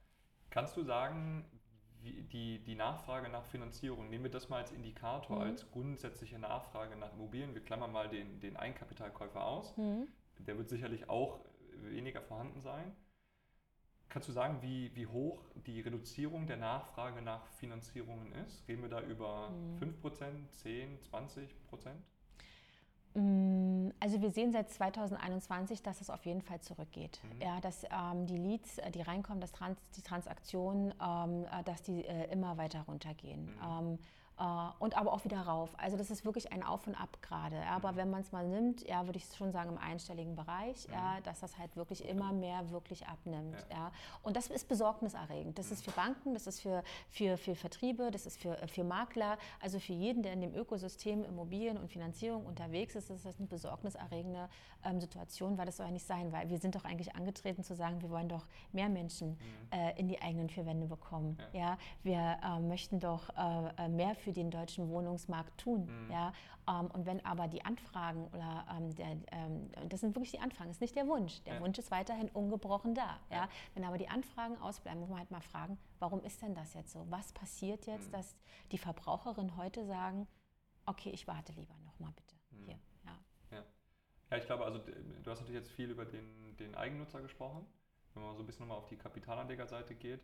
Kannst 0.50 0.76
du 0.78 0.84
sagen, 0.84 1.46
die, 2.04 2.60
die 2.64 2.76
Nachfrage 2.76 3.30
nach 3.30 3.46
Finanzierung, 3.46 4.10
nehmen 4.10 4.26
wir 4.26 4.32
das 4.32 4.50
mal 4.50 4.58
als 4.58 4.72
Indikator, 4.72 5.38
mhm. 5.38 5.44
als 5.44 5.72
grundsätzliche 5.72 6.38
Nachfrage 6.38 6.96
nach 6.96 7.14
Immobilien. 7.14 7.54
Wir 7.54 7.64
klammern 7.64 7.92
mal 7.92 8.10
den, 8.10 8.40
den 8.40 8.58
Eigenkapitalkäufer 8.58 9.44
aus. 9.44 9.76
Mhm 9.78 10.08
der 10.40 10.58
wird 10.58 10.70
sicherlich 10.70 11.10
auch 11.10 11.40
weniger 11.82 12.22
vorhanden 12.22 12.62
sein. 12.62 12.96
Kannst 14.16 14.30
du 14.30 14.32
sagen, 14.32 14.60
wie, 14.62 14.96
wie 14.96 15.08
hoch 15.08 15.42
die 15.68 15.82
Reduzierung 15.82 16.48
der 16.48 16.56
Nachfrage 16.56 17.22
nach 17.22 17.46
Finanzierungen 17.60 18.32
ist? 18.46 18.66
Reden 18.66 18.82
wir 18.82 18.88
da 18.88 19.02
über 19.02 19.50
mhm. 19.50 19.94
5%, 20.02 20.48
10, 20.54 21.00
20%? 23.14 23.94
Also 24.00 24.22
wir 24.22 24.32
sehen 24.32 24.54
seit 24.54 24.70
2021, 24.70 25.84
dass 25.84 26.00
es 26.00 26.10
auf 26.10 26.26
jeden 26.26 26.42
Fall 26.42 26.62
zurückgeht. 26.62 27.20
Mhm. 27.24 27.42
Ja, 27.42 27.60
dass 27.60 27.84
ähm, 27.84 28.26
die 28.26 28.38
Leads, 28.38 28.78
äh, 28.78 28.90
die 28.90 29.02
reinkommen, 29.02 29.42
dass 29.42 29.52
Trans 29.52 29.78
die 29.98 30.02
Transaktionen, 30.02 30.94
ähm, 31.04 31.44
äh, 31.52 31.62
dass 31.66 31.82
die 31.82 32.06
äh, 32.06 32.32
immer 32.32 32.56
weiter 32.56 32.84
runtergehen. 32.88 33.48
Mhm. 33.48 33.52
Ähm, 33.62 33.94
äh, 33.96 33.98
und 34.80 34.98
aber 34.98 35.14
auch 35.14 35.24
wieder 35.24 35.42
rauf. 35.42 35.70
Also 35.78 35.96
das 35.96 36.12
ist 36.12 36.26
wirklich 36.26 36.52
ein 36.52 36.62
Auf 36.62 36.88
und 36.88 36.96
Ab 36.96 37.18
gerade. 37.22 37.56
Aber 37.68 37.94
mhm. 37.94 37.96
wenn 37.96 38.10
man 38.10 38.22
es 38.22 38.32
mal 38.32 38.46
nimmt, 38.46 38.86
ja, 38.88 39.06
würde 39.06 39.18
ich 39.18 39.26
schon 39.38 39.52
sagen 39.52 39.70
im 39.70 39.78
einstelligen 39.78 40.36
Bereich, 40.36 40.88
mhm. 40.88 40.94
ja, 40.94 41.22
dass 41.24 41.40
das 41.40 41.58
halt 41.58 41.76
wirklich 41.78 42.08
immer 42.08 42.34
mehr 42.34 42.70
wirklich 42.70 43.08
abnimmt. 43.08 43.66
Ja. 43.72 43.92
Und 44.24 44.36
das 44.36 44.48
ist 44.48 44.68
besorgniserregend. 44.68 45.58
Das 45.58 45.72
ist 45.72 45.86
für 45.86 45.92
Banken, 45.92 46.34
das 46.34 46.48
ist 46.48 46.62
für, 46.62 46.84
für, 47.10 47.38
für 47.38 47.56
Vertriebe, 47.56 48.12
das 48.12 48.26
ist 48.26 48.38
für, 48.38 48.56
für 48.68 48.84
Makler, 48.84 49.38
also 49.62 49.80
für 49.80 49.94
jeden, 49.94 50.22
der 50.22 50.34
in 50.34 50.42
dem 50.42 50.54
Ökosystem 50.54 51.24
Immobilien 51.24 51.78
und 51.78 51.90
Finanzierung 51.90 52.46
unterwegs 52.46 52.96
ist, 52.96 53.10
ist 53.10 53.26
das 53.26 53.38
eine 53.38 53.48
besorgniserregende 53.48 54.50
ähm, 54.84 55.00
Situation, 55.00 55.58
weil 55.58 55.66
das 55.66 55.78
soll 55.78 55.86
ja 55.86 55.92
nicht 55.92 56.06
sein, 56.06 56.32
weil 56.32 56.50
wir 56.50 56.58
sind 56.58 56.76
doch 56.76 56.84
eigentlich 56.84 57.16
angetreten 57.16 57.64
zu 57.64 57.76
sagen, 57.76 58.02
wir 58.02 58.10
wollen 58.10 58.30
doch 58.30 58.46
mehr 58.74 58.90
Menschen 58.90 59.30
mhm. 59.30 59.38
äh, 59.72 59.98
in 59.98 60.08
die 60.08 60.22
eigenen 60.22 60.50
vier 60.50 60.66
Wände 60.66 60.88
bekommen. 60.88 61.38
Ja. 61.54 61.60
ja? 61.60 61.78
Wir 62.04 62.38
äh, 62.44 62.60
möchten 62.60 63.00
doch 63.00 63.30
äh, 63.30 63.86
äh 63.86 63.88
mehr 63.88 64.16
für 64.26 64.34
den 64.34 64.50
deutschen 64.50 64.90
Wohnungsmarkt 64.90 65.58
tun. 65.60 65.86
Mhm. 65.86 66.12
Ja? 66.12 66.34
Ähm, 66.68 66.88
und 66.92 67.06
wenn 67.06 67.24
aber 67.24 67.48
die 67.48 67.64
Anfragen 67.64 68.28
oder 68.34 68.66
ähm, 68.76 68.94
der, 68.96 69.18
ähm, 69.32 69.70
das 69.88 70.02
sind 70.02 70.16
wirklich 70.16 70.32
die 70.32 70.40
Anfragen, 70.40 70.72
ist 70.72 70.82
nicht 70.82 70.96
der 70.96 71.08
Wunsch. 71.08 71.42
Der 71.44 71.56
ja. 71.56 71.62
Wunsch 71.62 71.78
ist 71.78 71.92
weiterhin 71.92 72.30
ungebrochen 72.30 72.96
da. 72.96 73.20
Ja? 73.30 73.38
ja? 73.38 73.50
Wenn 73.76 73.86
aber 73.86 73.98
die 73.98 74.10
Anfragen 74.10 74.58
ausbleiben, 74.58 75.00
muss 75.00 75.10
man 75.10 75.20
halt 75.20 75.32
mal 75.32 75.42
fragen, 75.42 75.78
warum 76.00 76.24
ist 76.24 76.42
denn 76.42 76.56
das 76.56 76.74
jetzt 76.74 76.92
so? 76.92 77.06
Was 77.10 77.32
passiert 77.32 77.86
jetzt, 77.86 78.08
mhm. 78.08 78.14
dass 78.14 78.36
die 78.72 78.80
Verbraucherinnen 78.80 79.56
heute 79.56 79.86
sagen, 79.86 80.28
okay, 80.88 81.12
ich 81.12 81.28
warte 81.28 81.54
lieber 81.54 81.76
noch 81.86 82.00
mal 82.00 82.12
bitte 82.12 82.36
mhm. 82.50 82.66
hier. 82.66 82.80
Ja. 83.06 83.20
ja. 83.52 83.64
Ja, 84.32 84.38
ich 84.38 84.46
glaube, 84.46 84.66
also 84.66 84.80
du 84.80 85.32
hast 85.32 85.42
natürlich 85.42 85.62
jetzt 85.62 85.72
viel 85.72 85.92
über 85.92 86.06
den, 86.06 86.58
den 86.58 86.74
Eigennutzer 86.74 87.22
gesprochen. 87.22 87.66
Wenn 88.16 88.24
man 88.24 88.36
so 88.36 88.44
ein 88.44 88.46
bisschen 88.48 88.66
nochmal 88.66 88.78
auf 88.78 88.88
die 88.88 88.98
Kapitalanlegerseite 88.98 89.94
geht, 89.94 90.22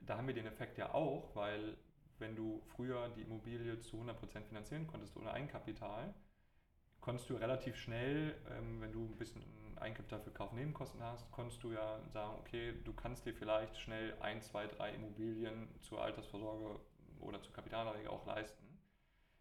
da 0.00 0.16
haben 0.16 0.26
wir 0.26 0.34
den 0.34 0.46
Effekt 0.46 0.78
ja 0.78 0.94
auch, 0.94 1.34
weil 1.34 1.76
wenn 2.18 2.36
du 2.36 2.62
früher 2.66 3.08
die 3.10 3.22
Immobilie 3.22 3.78
zu 3.80 3.96
100% 3.96 4.42
finanzieren 4.44 4.86
konntest 4.86 5.16
ohne 5.16 5.32
Eigenkapital, 5.32 6.14
konntest 7.00 7.30
du 7.30 7.34
relativ 7.34 7.76
schnell, 7.76 8.34
ähm, 8.50 8.80
wenn 8.80 8.92
du 8.92 9.04
ein 9.04 9.16
bisschen 9.16 9.42
Eigenkapital 9.78 10.20
für 10.20 10.30
Kaufnebenkosten 10.30 11.02
hast, 11.02 11.30
konntest 11.30 11.62
du 11.62 11.72
ja 11.72 12.00
sagen, 12.08 12.34
okay, 12.40 12.74
du 12.84 12.92
kannst 12.92 13.26
dir 13.26 13.34
vielleicht 13.34 13.78
schnell 13.78 14.16
ein, 14.20 14.40
zwei, 14.40 14.66
drei 14.66 14.90
Immobilien 14.92 15.68
zur 15.80 16.02
Altersvorsorge 16.02 16.80
oder 17.20 17.42
zur 17.42 17.52
Kapitalanlage 17.52 18.10
auch 18.10 18.26
leisten. 18.26 18.64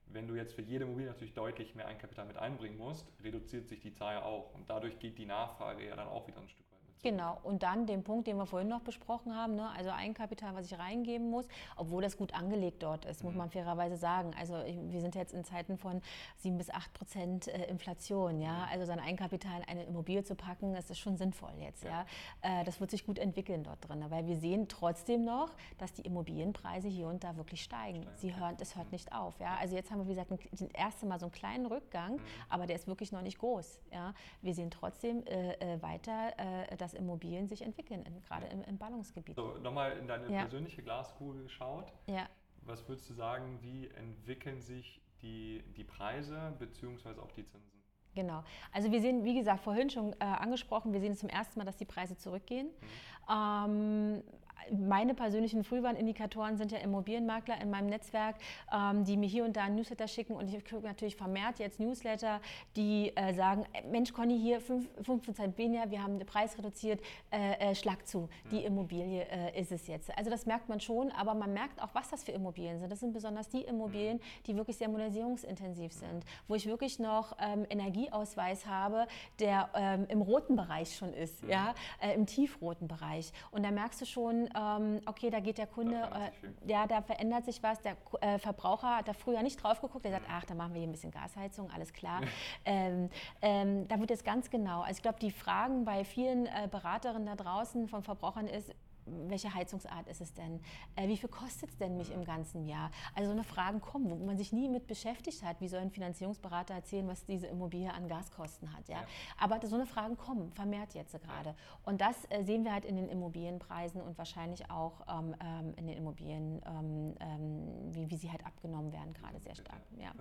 Wenn 0.08 0.28
du 0.28 0.36
jetzt 0.36 0.54
für 0.54 0.62
jede 0.62 0.84
Immobilie 0.84 1.10
natürlich 1.10 1.34
deutlich 1.34 1.74
mehr 1.76 1.88
Eigenkapital 1.88 2.26
mit 2.26 2.38
einbringen 2.38 2.78
musst, 2.78 3.12
reduziert 3.24 3.68
sich 3.68 3.80
die 3.80 3.94
Zahl 3.94 4.22
auch 4.22 4.54
und 4.54 4.70
dadurch 4.70 5.00
geht 5.00 5.18
die 5.18 5.26
Nachfrage 5.26 5.88
ja 5.88 5.96
dann 5.96 6.08
auch 6.08 6.28
wieder 6.28 6.40
ein 6.40 6.50
Stück 6.50 6.66
Genau, 7.04 7.38
und 7.44 7.64
dann 7.64 7.86
den 7.86 8.04
Punkt, 8.04 8.28
den 8.28 8.38
wir 8.38 8.46
vorhin 8.46 8.68
noch 8.68 8.82
besprochen 8.82 9.36
haben, 9.36 9.56
ne? 9.56 9.70
also 9.70 9.92
Eigenkapital, 9.92 10.56
was 10.56 10.72
ich 10.72 10.78
reingeben 10.78 11.30
muss, 11.30 11.46
obwohl 11.76 12.02
das 12.02 12.18
gut 12.18 12.34
angelegt 12.34 12.82
dort 12.82 13.06
ist, 13.06 13.22
mhm. 13.22 13.30
muss 13.30 13.38
man 13.38 13.50
fairerweise 13.50 13.96
sagen. 13.98 14.32
Also 14.40 14.56
wir 14.56 15.02
sind 15.02 15.14
jetzt 15.16 15.34
in 15.34 15.44
Zeiten 15.44 15.78
von 15.78 16.02
7 16.38 16.58
bis 16.58 16.70
8 16.70 16.94
Prozent 16.94 17.48
äh, 17.48 17.66
Inflation. 17.66 18.42
Ja? 18.42 18.54
Mhm. 18.54 18.68
Also 18.72 18.86
sein 18.86 19.00
Eigenkapital 19.00 19.62
in 19.62 19.70
eine 19.70 19.84
Immobilie 19.84 20.24
zu 20.24 20.36
packen, 20.36 20.74
das 20.74 20.90
ist 20.90 20.98
schon 20.98 21.18
sinnvoll 21.18 21.54
jetzt. 21.60 21.84
Ja. 21.84 22.06
ja? 22.44 22.62
Äh, 22.62 22.64
das 22.64 22.80
wird 22.80 22.92
sich 22.92 23.06
gut 23.06 23.20
entwickeln 23.20 23.64
dort 23.64 23.88
drin, 23.88 24.04
weil 24.10 24.26
wir 24.26 24.38
sehen 24.38 24.68
trotzdem 24.68 25.24
noch, 25.26 25.52
dass 25.78 25.94
die 25.94 26.02
Immobilienpreise 26.02 26.88
hier 26.88 27.08
und 27.08 27.24
da 27.24 27.38
wirklich 27.38 27.64
steigen. 27.64 28.04
steigen. 28.04 28.18
Sie 28.18 28.36
hören, 28.36 28.56
das 28.58 28.76
hört 28.76 28.88
mhm. 28.88 28.94
nicht 28.94 29.14
auf. 29.14 29.40
Ja? 29.40 29.58
Also 29.60 29.76
jetzt 29.76 29.92
haben 29.92 30.00
wir, 30.00 30.06
wie 30.06 30.16
gesagt, 30.16 30.32
das 30.52 30.62
erste 30.62 31.06
Mal 31.06 31.20
so 31.20 31.28
einen 31.28 31.34
kleinen 31.34 31.66
Rückgang, 31.66 32.14
mhm. 32.14 32.22
aber 32.50 32.66
der 32.66 32.76
ist 32.76 32.88
wirklich 32.88 33.12
noch 33.12 33.22
nicht 33.22 33.40
groß. 33.40 33.80
Ja? 33.92 34.14
Wir 34.42 34.54
sehen 34.54 34.72
trotzdem 34.72 35.26
äh, 35.28 35.54
äh 35.54 35.82
weiter, 35.82 36.34
äh, 36.38 36.76
dass 36.86 36.94
Immobilien 36.94 37.48
sich 37.48 37.64
entwickeln, 37.64 38.04
in, 38.04 38.22
gerade 38.22 38.46
im, 38.46 38.62
im 38.62 38.78
Ballungsgebiet. 38.78 39.36
So, 39.36 39.58
nochmal 39.58 39.98
in 39.98 40.08
deine 40.08 40.32
ja. 40.32 40.42
persönliche 40.42 40.84
Glaskugel 40.84 41.44
geschaut. 41.44 41.92
Ja. 42.06 42.30
Was 42.62 42.88
würdest 42.88 43.10
du 43.10 43.16
sagen, 43.16 43.58
wie 43.62 43.88
entwickeln 43.88 44.62
sich 44.62 45.02
die, 45.24 45.64
die 45.76 45.84
Preise 45.84 46.54
bzw. 46.60 47.20
auch 47.20 47.32
die 47.32 47.44
Zinsen? 47.44 47.82
Genau. 48.14 48.44
Also 48.72 48.92
wir 48.92 49.02
sehen, 49.02 49.26
wie 49.26 49.34
gesagt, 49.34 49.62
vorhin 49.62 49.90
schon 49.90 50.14
äh, 50.14 50.26
angesprochen, 50.26 50.94
wir 50.94 51.02
sehen 51.02 51.16
zum 51.16 51.28
ersten 51.28 51.60
Mal, 51.60 51.66
dass 51.66 51.76
die 51.76 51.86
Preise 51.86 52.18
zurückgehen. 52.18 52.68
Mhm. 52.68 53.34
Ähm, 53.34 54.24
meine 54.72 55.14
persönlichen 55.14 55.64
Frühwarnindikatoren 55.64 56.58
sind 56.58 56.72
ja 56.72 56.80
Immobilienmakler 56.80 57.60
in 57.62 57.70
meinem 57.70 57.88
Netzwerk, 57.88 58.36
ähm, 58.74 59.04
die 59.04 59.18
mir 59.18 59.28
hier 59.28 59.46
und 59.46 59.56
da 59.56 59.64
ein 59.64 59.76
Newsletter 59.76 60.08
schicken 60.08 60.34
und 60.34 60.48
ich 60.48 60.64
kriege 60.64 60.82
natürlich 60.82 61.16
vermehrt 61.16 61.60
jetzt 61.60 61.80
Newsletter, 61.80 62.42
die 62.76 63.16
äh, 63.16 63.34
sagen, 63.34 63.66
Mensch 63.92 64.14
Conny, 64.14 64.40
hier 64.40 64.62
5% 64.62 65.58
weniger, 65.58 65.90
wir 65.92 66.02
haben 66.02 66.18
den 66.18 66.28
Preis 66.28 66.58
reduziert, 66.58 67.02
äh, 67.32 67.72
äh, 67.72 67.76
schlag 67.76 68.08
zu, 68.08 68.30
die 68.52 68.64
Immobilie 68.64 69.26
äh, 69.30 69.60
ist 69.60 69.72
es 69.72 69.88
jetzt. 69.88 70.16
Also 70.18 70.30
das 70.30 70.46
merkt 70.46 70.70
man 70.70 70.80
schon, 70.80 71.12
aber 71.12 71.34
man 71.34 71.54
merkt 71.54 71.82
auch, 71.82 71.90
was 71.94 72.10
das 72.10 72.24
für 72.24 72.32
Immobilien 72.32 72.80
sind. 72.80 72.92
Das 72.92 73.00
sind 73.00 73.14
besonders 73.14 73.50
die 73.50 73.62
Immobilien, 73.62 74.20
die 74.48 74.56
wirklich 74.56 74.78
sehr 74.78 74.90
modernisierungsintensiv 74.90 75.94
sind, 75.94 76.26
wo 76.48 76.56
ich 76.56 76.66
wirklich 76.66 77.00
noch 77.00 77.36
ähm, 77.40 77.66
Energieausweis 77.70 78.66
habe, 78.66 79.08
der 79.40 79.70
ähm, 79.76 80.06
im 80.10 80.22
roten 80.22 80.56
Bereich 80.56 80.96
schon 80.96 81.14
ist, 81.14 81.44
ja, 81.44 81.74
äh, 82.02 82.14
im 82.14 82.26
tiefroten 82.26 82.88
Bereich. 82.88 83.32
Und 83.52 83.64
da 83.64 83.72
merkst 83.72 84.02
du 84.02 84.06
schon, 84.06 84.45
ähm, 84.56 85.02
okay, 85.06 85.30
da 85.30 85.40
geht 85.40 85.58
der 85.58 85.68
Kunde, 85.68 85.96
äh, 85.96 86.70
ja, 86.72 86.88
da 86.88 87.02
verändert 87.02 87.46
sich 87.46 87.62
was. 87.64 87.82
Der 87.82 87.98
äh, 88.22 88.40
Verbraucher 88.40 88.98
hat 88.98 89.08
da 89.08 89.14
früher 89.14 89.42
nicht 89.44 89.62
drauf 89.62 89.82
geguckt. 89.82 90.06
Der 90.06 90.12
sagt, 90.12 90.26
ach, 90.30 90.46
da 90.46 90.54
machen 90.54 90.74
wir 90.74 90.82
hier 90.82 90.90
ein 90.90 90.92
bisschen 90.92 91.12
Gasheizung, 91.12 91.70
alles 91.72 91.94
klar. 91.94 92.22
ähm, 92.66 93.10
ähm, 93.42 93.88
da 93.88 94.00
wird 94.00 94.12
es 94.12 94.24
ganz 94.24 94.50
genau. 94.50 94.82
Also 94.82 94.98
ich 94.98 95.02
glaube, 95.02 95.20
die 95.20 95.32
Fragen 95.32 95.86
bei 95.86 96.04
vielen 96.04 96.46
äh, 96.46 96.68
Beraterinnen 96.70 97.26
da 97.26 97.36
draußen 97.36 97.88
von 97.88 98.04
Verbrauchern 98.04 98.48
ist, 98.48 98.72
welche 99.06 99.54
Heizungsart 99.54 100.08
ist 100.08 100.22
es 100.22 100.34
denn? 100.34 100.60
Äh, 100.96 101.08
wie 101.08 101.18
viel 101.18 101.30
kostet 101.30 101.70
es 101.70 101.78
denn 101.78 101.98
mich 101.98 102.12
im 102.12 102.26
ganzen 102.26 102.66
Jahr? 102.66 102.92
Also 103.14 103.30
so 103.30 103.34
eine 103.34 103.44
Fragen 103.44 103.82
kommen, 103.82 104.10
wo 104.10 104.16
man 104.26 104.38
sich 104.38 104.52
nie 104.52 104.70
mit 104.70 104.88
beschäftigt 104.88 105.44
hat. 105.44 105.62
Wie 105.62 105.68
soll 105.68 105.80
ein 105.80 105.92
Finanzierungsberater 105.92 106.74
erzählen, 106.74 107.08
was 107.08 107.26
diese 107.26 107.48
Immobilie 107.48 107.94
an 107.94 108.08
Gaskosten 108.08 108.76
hat? 108.76 108.88
Ja? 108.88 109.02
ja. 109.02 109.08
Aber 109.40 109.66
so 109.66 109.76
eine 109.76 109.86
Fragen 109.86 110.18
kommen, 110.18 110.52
vermehrt 110.52 110.94
jetzt 110.94 111.14
gerade. 111.14 111.56
Und 111.84 112.02
das 112.02 112.16
äh, 112.30 112.44
sehen 112.44 112.64
wir 112.64 112.74
halt 112.74 112.86
in 112.86 112.96
den 112.96 113.08
Immobilienpreisen 113.10 114.02
und 114.02 114.18
wahrscheinlich 114.18 114.70
auch 114.70 115.02
ähm, 115.08 115.36
ähm 115.40 115.74
in 115.78 115.88
den 115.88 115.98
Immobilien, 115.98 116.62
ähm, 116.66 117.16
ähm, 117.20 117.94
wie, 117.94 118.10
wie 118.10 118.18
sie 118.18 118.32
halt 118.32 118.46
abgenommen 118.46 118.92
werden, 118.92 119.14
gerade 119.14 119.40
sehr 119.40 119.56
stark. 119.56 119.82
Ja. 119.98 120.12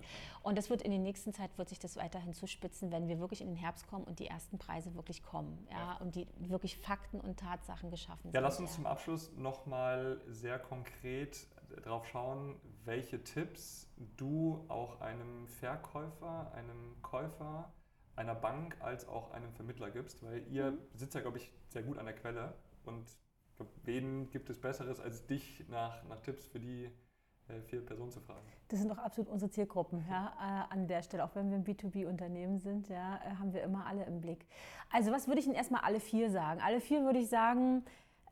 Und 0.41 0.57
das 0.57 0.69
wird 0.69 0.81
in 0.81 0.91
der 0.91 0.99
nächsten 0.99 1.33
Zeit, 1.33 1.57
wird 1.57 1.69
sich 1.69 1.79
das 1.79 1.95
weiterhin 1.95 2.33
zuspitzen, 2.33 2.91
wenn 2.91 3.07
wir 3.07 3.19
wirklich 3.19 3.41
in 3.41 3.47
den 3.47 3.55
Herbst 3.55 3.87
kommen 3.87 4.05
und 4.05 4.19
die 4.19 4.27
ersten 4.27 4.57
Preise 4.57 4.95
wirklich 4.95 5.23
kommen. 5.23 5.67
Ja? 5.71 5.77
ja. 5.77 5.97
Und 5.97 6.15
die 6.15 6.27
wirklich 6.37 6.77
Fakten 6.77 7.19
und 7.19 7.37
Tatsachen 7.39 7.89
geschaffen 7.89 8.27
ja, 8.27 8.31
sind. 8.31 8.43
Lass 8.43 8.59
uns 8.59 8.74
zum 8.75 8.85
Abschluss 8.85 9.31
nochmal 9.37 10.21
sehr 10.27 10.59
konkret 10.59 11.47
darauf 11.83 12.05
schauen, 12.07 12.55
welche 12.83 13.23
Tipps 13.23 13.89
du 14.17 14.65
auch 14.67 15.01
einem 15.01 15.47
Verkäufer, 15.47 16.51
einem 16.53 17.01
Käufer, 17.01 17.71
einer 18.15 18.35
Bank 18.35 18.77
als 18.81 19.07
auch 19.07 19.31
einem 19.31 19.53
Vermittler 19.53 19.91
gibst, 19.91 20.23
weil 20.23 20.45
ihr 20.51 20.71
mhm. 20.71 20.77
sitzt 20.93 21.15
ja, 21.15 21.21
glaube 21.21 21.37
ich, 21.37 21.51
sehr 21.69 21.83
gut 21.83 21.97
an 21.97 22.05
der 22.05 22.15
Quelle 22.15 22.53
und 22.85 23.05
wen 23.83 24.29
gibt 24.29 24.49
es 24.49 24.59
Besseres 24.59 24.99
als 24.99 25.25
dich 25.25 25.65
nach, 25.69 26.03
nach 26.03 26.19
Tipps 26.21 26.45
für 26.45 26.59
die 26.59 26.89
äh, 27.47 27.61
vier 27.61 27.85
Personen 27.85 28.11
zu 28.11 28.19
fragen? 28.19 28.45
Das 28.67 28.79
sind 28.79 28.89
doch 28.89 28.97
absolut 28.97 29.29
unsere 29.29 29.51
Zielgruppen 29.51 30.05
ja, 30.09 30.33
äh, 30.69 30.73
an 30.73 30.87
der 30.87 31.01
Stelle. 31.03 31.23
Auch 31.23 31.35
wenn 31.35 31.49
wir 31.49 31.57
ein 31.57 31.63
B2B-Unternehmen 31.63 32.59
sind, 32.59 32.89
ja, 32.89 33.17
äh, 33.17 33.35
haben 33.35 33.53
wir 33.53 33.63
immer 33.63 33.85
alle 33.85 34.03
im 34.05 34.19
Blick. 34.19 34.45
Also 34.91 35.11
was 35.11 35.27
würde 35.27 35.39
ich 35.39 35.45
Ihnen 35.45 35.55
erstmal 35.55 35.81
alle 35.81 35.99
vier 35.99 36.29
sagen? 36.29 36.59
Alle 36.61 36.81
vier 36.81 37.03
würde 37.03 37.19
ich 37.19 37.29
sagen, 37.29 37.85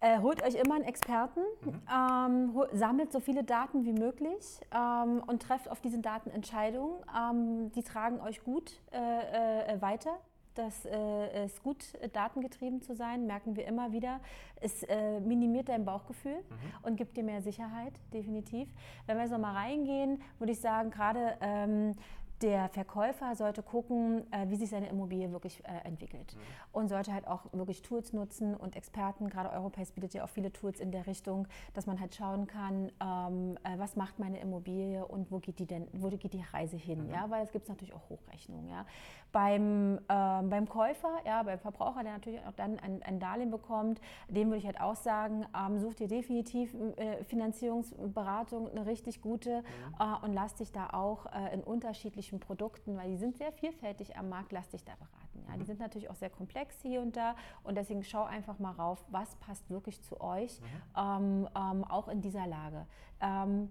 äh, 0.04 0.20
holt 0.20 0.44
euch 0.44 0.56
immer 0.56 0.76
einen 0.76 0.84
Experten, 0.84 1.40
mhm. 1.64 1.82
ähm, 1.90 2.66
sammelt 2.74 3.14
so 3.14 3.22
viele 3.22 3.44
Daten 3.44 3.86
wie 3.86 3.94
möglich 3.94 4.60
ähm, 4.76 5.24
und 5.26 5.42
trefft 5.42 5.72
auf 5.72 5.80
diesen 5.80 6.02
Daten 6.02 6.30
Entscheidungen. 6.30 7.02
Ähm, 7.18 7.72
die 7.72 7.84
tragen 7.84 8.20
euch 8.20 8.44
gut 8.44 8.82
äh, 8.92 9.76
äh, 9.76 9.82
weiter. 9.82 10.20
Das 10.56 10.86
äh, 10.86 11.46
ist 11.46 11.64
gut, 11.64 11.84
datengetrieben 12.12 12.82
zu 12.82 12.94
sein, 12.94 13.26
merken 13.26 13.56
wir 13.56 13.66
immer 13.66 13.92
wieder. 13.92 14.20
Es 14.62 14.84
äh, 14.84 15.20
minimiert 15.22 15.70
dein 15.70 15.84
Bauchgefühl 15.86 16.36
mhm. 16.36 16.84
und 16.84 16.96
gibt 16.96 17.18
dir 17.18 17.24
mehr 17.24 17.42
Sicherheit, 17.42 17.94
definitiv. 18.14 18.68
Wenn 19.08 19.18
wir 19.18 19.24
jetzt 19.24 19.32
nochmal 19.32 19.56
reingehen, 19.56 20.22
würde 20.38 20.52
ich 20.52 20.60
sagen, 20.60 20.92
gerade 20.92 21.38
ähm, 21.42 21.96
der 22.44 22.68
Verkäufer 22.70 23.36
sollte 23.36 23.64
gucken, 23.64 24.32
äh, 24.32 24.50
wie 24.50 24.58
sich 24.58 24.70
seine 24.70 24.90
Immobilie 24.90 25.32
wirklich 25.32 25.64
äh, 25.64 25.88
entwickelt. 25.88 26.36
Mhm. 26.36 26.40
Und 26.74 26.90
sollte 26.90 27.14
halt 27.14 27.26
auch 27.26 27.46
wirklich 27.54 27.82
Tools 27.82 28.12
nutzen 28.12 28.56
und 28.56 28.76
Experten, 28.76 29.30
gerade 29.30 29.50
Europace 29.52 29.92
bietet 29.92 30.14
ja 30.14 30.26
auch 30.26 30.30
viele 30.30 30.52
Tools 30.52 30.80
in 30.82 30.92
der 30.92 31.08
Richtung, 31.08 31.48
dass 31.74 31.88
man 31.88 32.00
halt 32.00 32.14
schauen 32.14 32.46
kann, 32.46 32.92
ähm, 33.02 33.58
äh, 33.64 33.80
was 33.80 33.96
macht 33.96 34.20
meine 34.20 34.40
Immobilie 34.42 35.06
und 35.06 35.32
wo 35.32 35.40
geht 35.40 35.60
die 35.60 35.66
denn, 35.66 35.88
wo 35.94 36.10
geht 36.10 36.34
die 36.34 36.44
Reise 36.52 36.76
hin, 36.76 37.08
mhm. 37.08 37.14
ja, 37.14 37.30
weil 37.30 37.44
es 37.44 37.52
gibt 37.52 37.70
natürlich 37.70 37.94
auch 37.94 38.10
Hochrechnungen, 38.10 38.68
ja. 38.68 38.86
Beim, 39.32 40.00
ähm, 40.10 40.50
beim 40.50 40.70
Käufer, 40.70 41.18
ja, 41.26 41.42
beim 41.42 41.58
Verbraucher, 41.58 42.04
der 42.04 42.14
natürlich 42.14 42.46
auch 42.46 42.52
dann 42.52 42.78
ein, 42.80 43.02
ein 43.02 43.20
Darlehen 43.20 43.50
bekommt, 43.50 44.00
dem 44.28 44.50
würde 44.50 44.58
ich 44.58 44.66
halt 44.66 44.80
auch 44.80 44.96
sagen, 44.96 45.46
ähm, 45.58 45.80
such 45.80 45.96
dir 45.96 46.08
definitiv 46.08 46.76
äh, 46.98 47.24
Finanzierungsberatung, 47.24 48.70
eine 48.70 48.86
richtig 48.86 49.22
gute 49.22 49.62
mhm. 49.62 49.64
Äh, 50.00 50.26
und 50.26 50.34
lass 50.34 50.56
dich 50.56 50.72
da 50.72 50.90
auch 50.92 51.26
äh, 51.28 51.54
in 51.54 51.62
unterschiedlichen 51.62 52.33
spezifischen 52.34 52.40
Produkten, 52.40 52.98
weil 52.98 53.10
die 53.10 53.18
sind 53.18 53.38
sehr 53.38 53.52
vielfältig 53.52 54.18
am 54.18 54.30
Markt, 54.30 54.52
lass 54.52 54.70
dich 54.70 54.84
da 54.84 54.94
beraten. 54.96 55.46
Ja. 55.48 55.54
Die 55.54 55.60
mhm. 55.60 55.66
sind 55.66 55.80
natürlich 55.80 56.10
auch 56.10 56.16
sehr 56.16 56.30
komplex 56.30 56.82
hier 56.82 57.02
und 57.02 57.16
da 57.16 57.36
und 57.64 57.76
deswegen 57.76 58.04
schau 58.04 58.24
einfach 58.24 58.60
mal 58.60 58.72
rauf, 58.72 59.04
was 59.10 59.36
passt 59.36 59.70
wirklich 59.70 60.02
zu 60.02 60.20
euch, 60.22 60.60
mhm. 60.60 60.66
ähm, 60.98 61.50
ähm, 61.56 61.84
auch 61.84 62.08
in 62.08 62.22
dieser 62.22 62.48
Lage. 62.48 62.86
Ähm, 63.22 63.70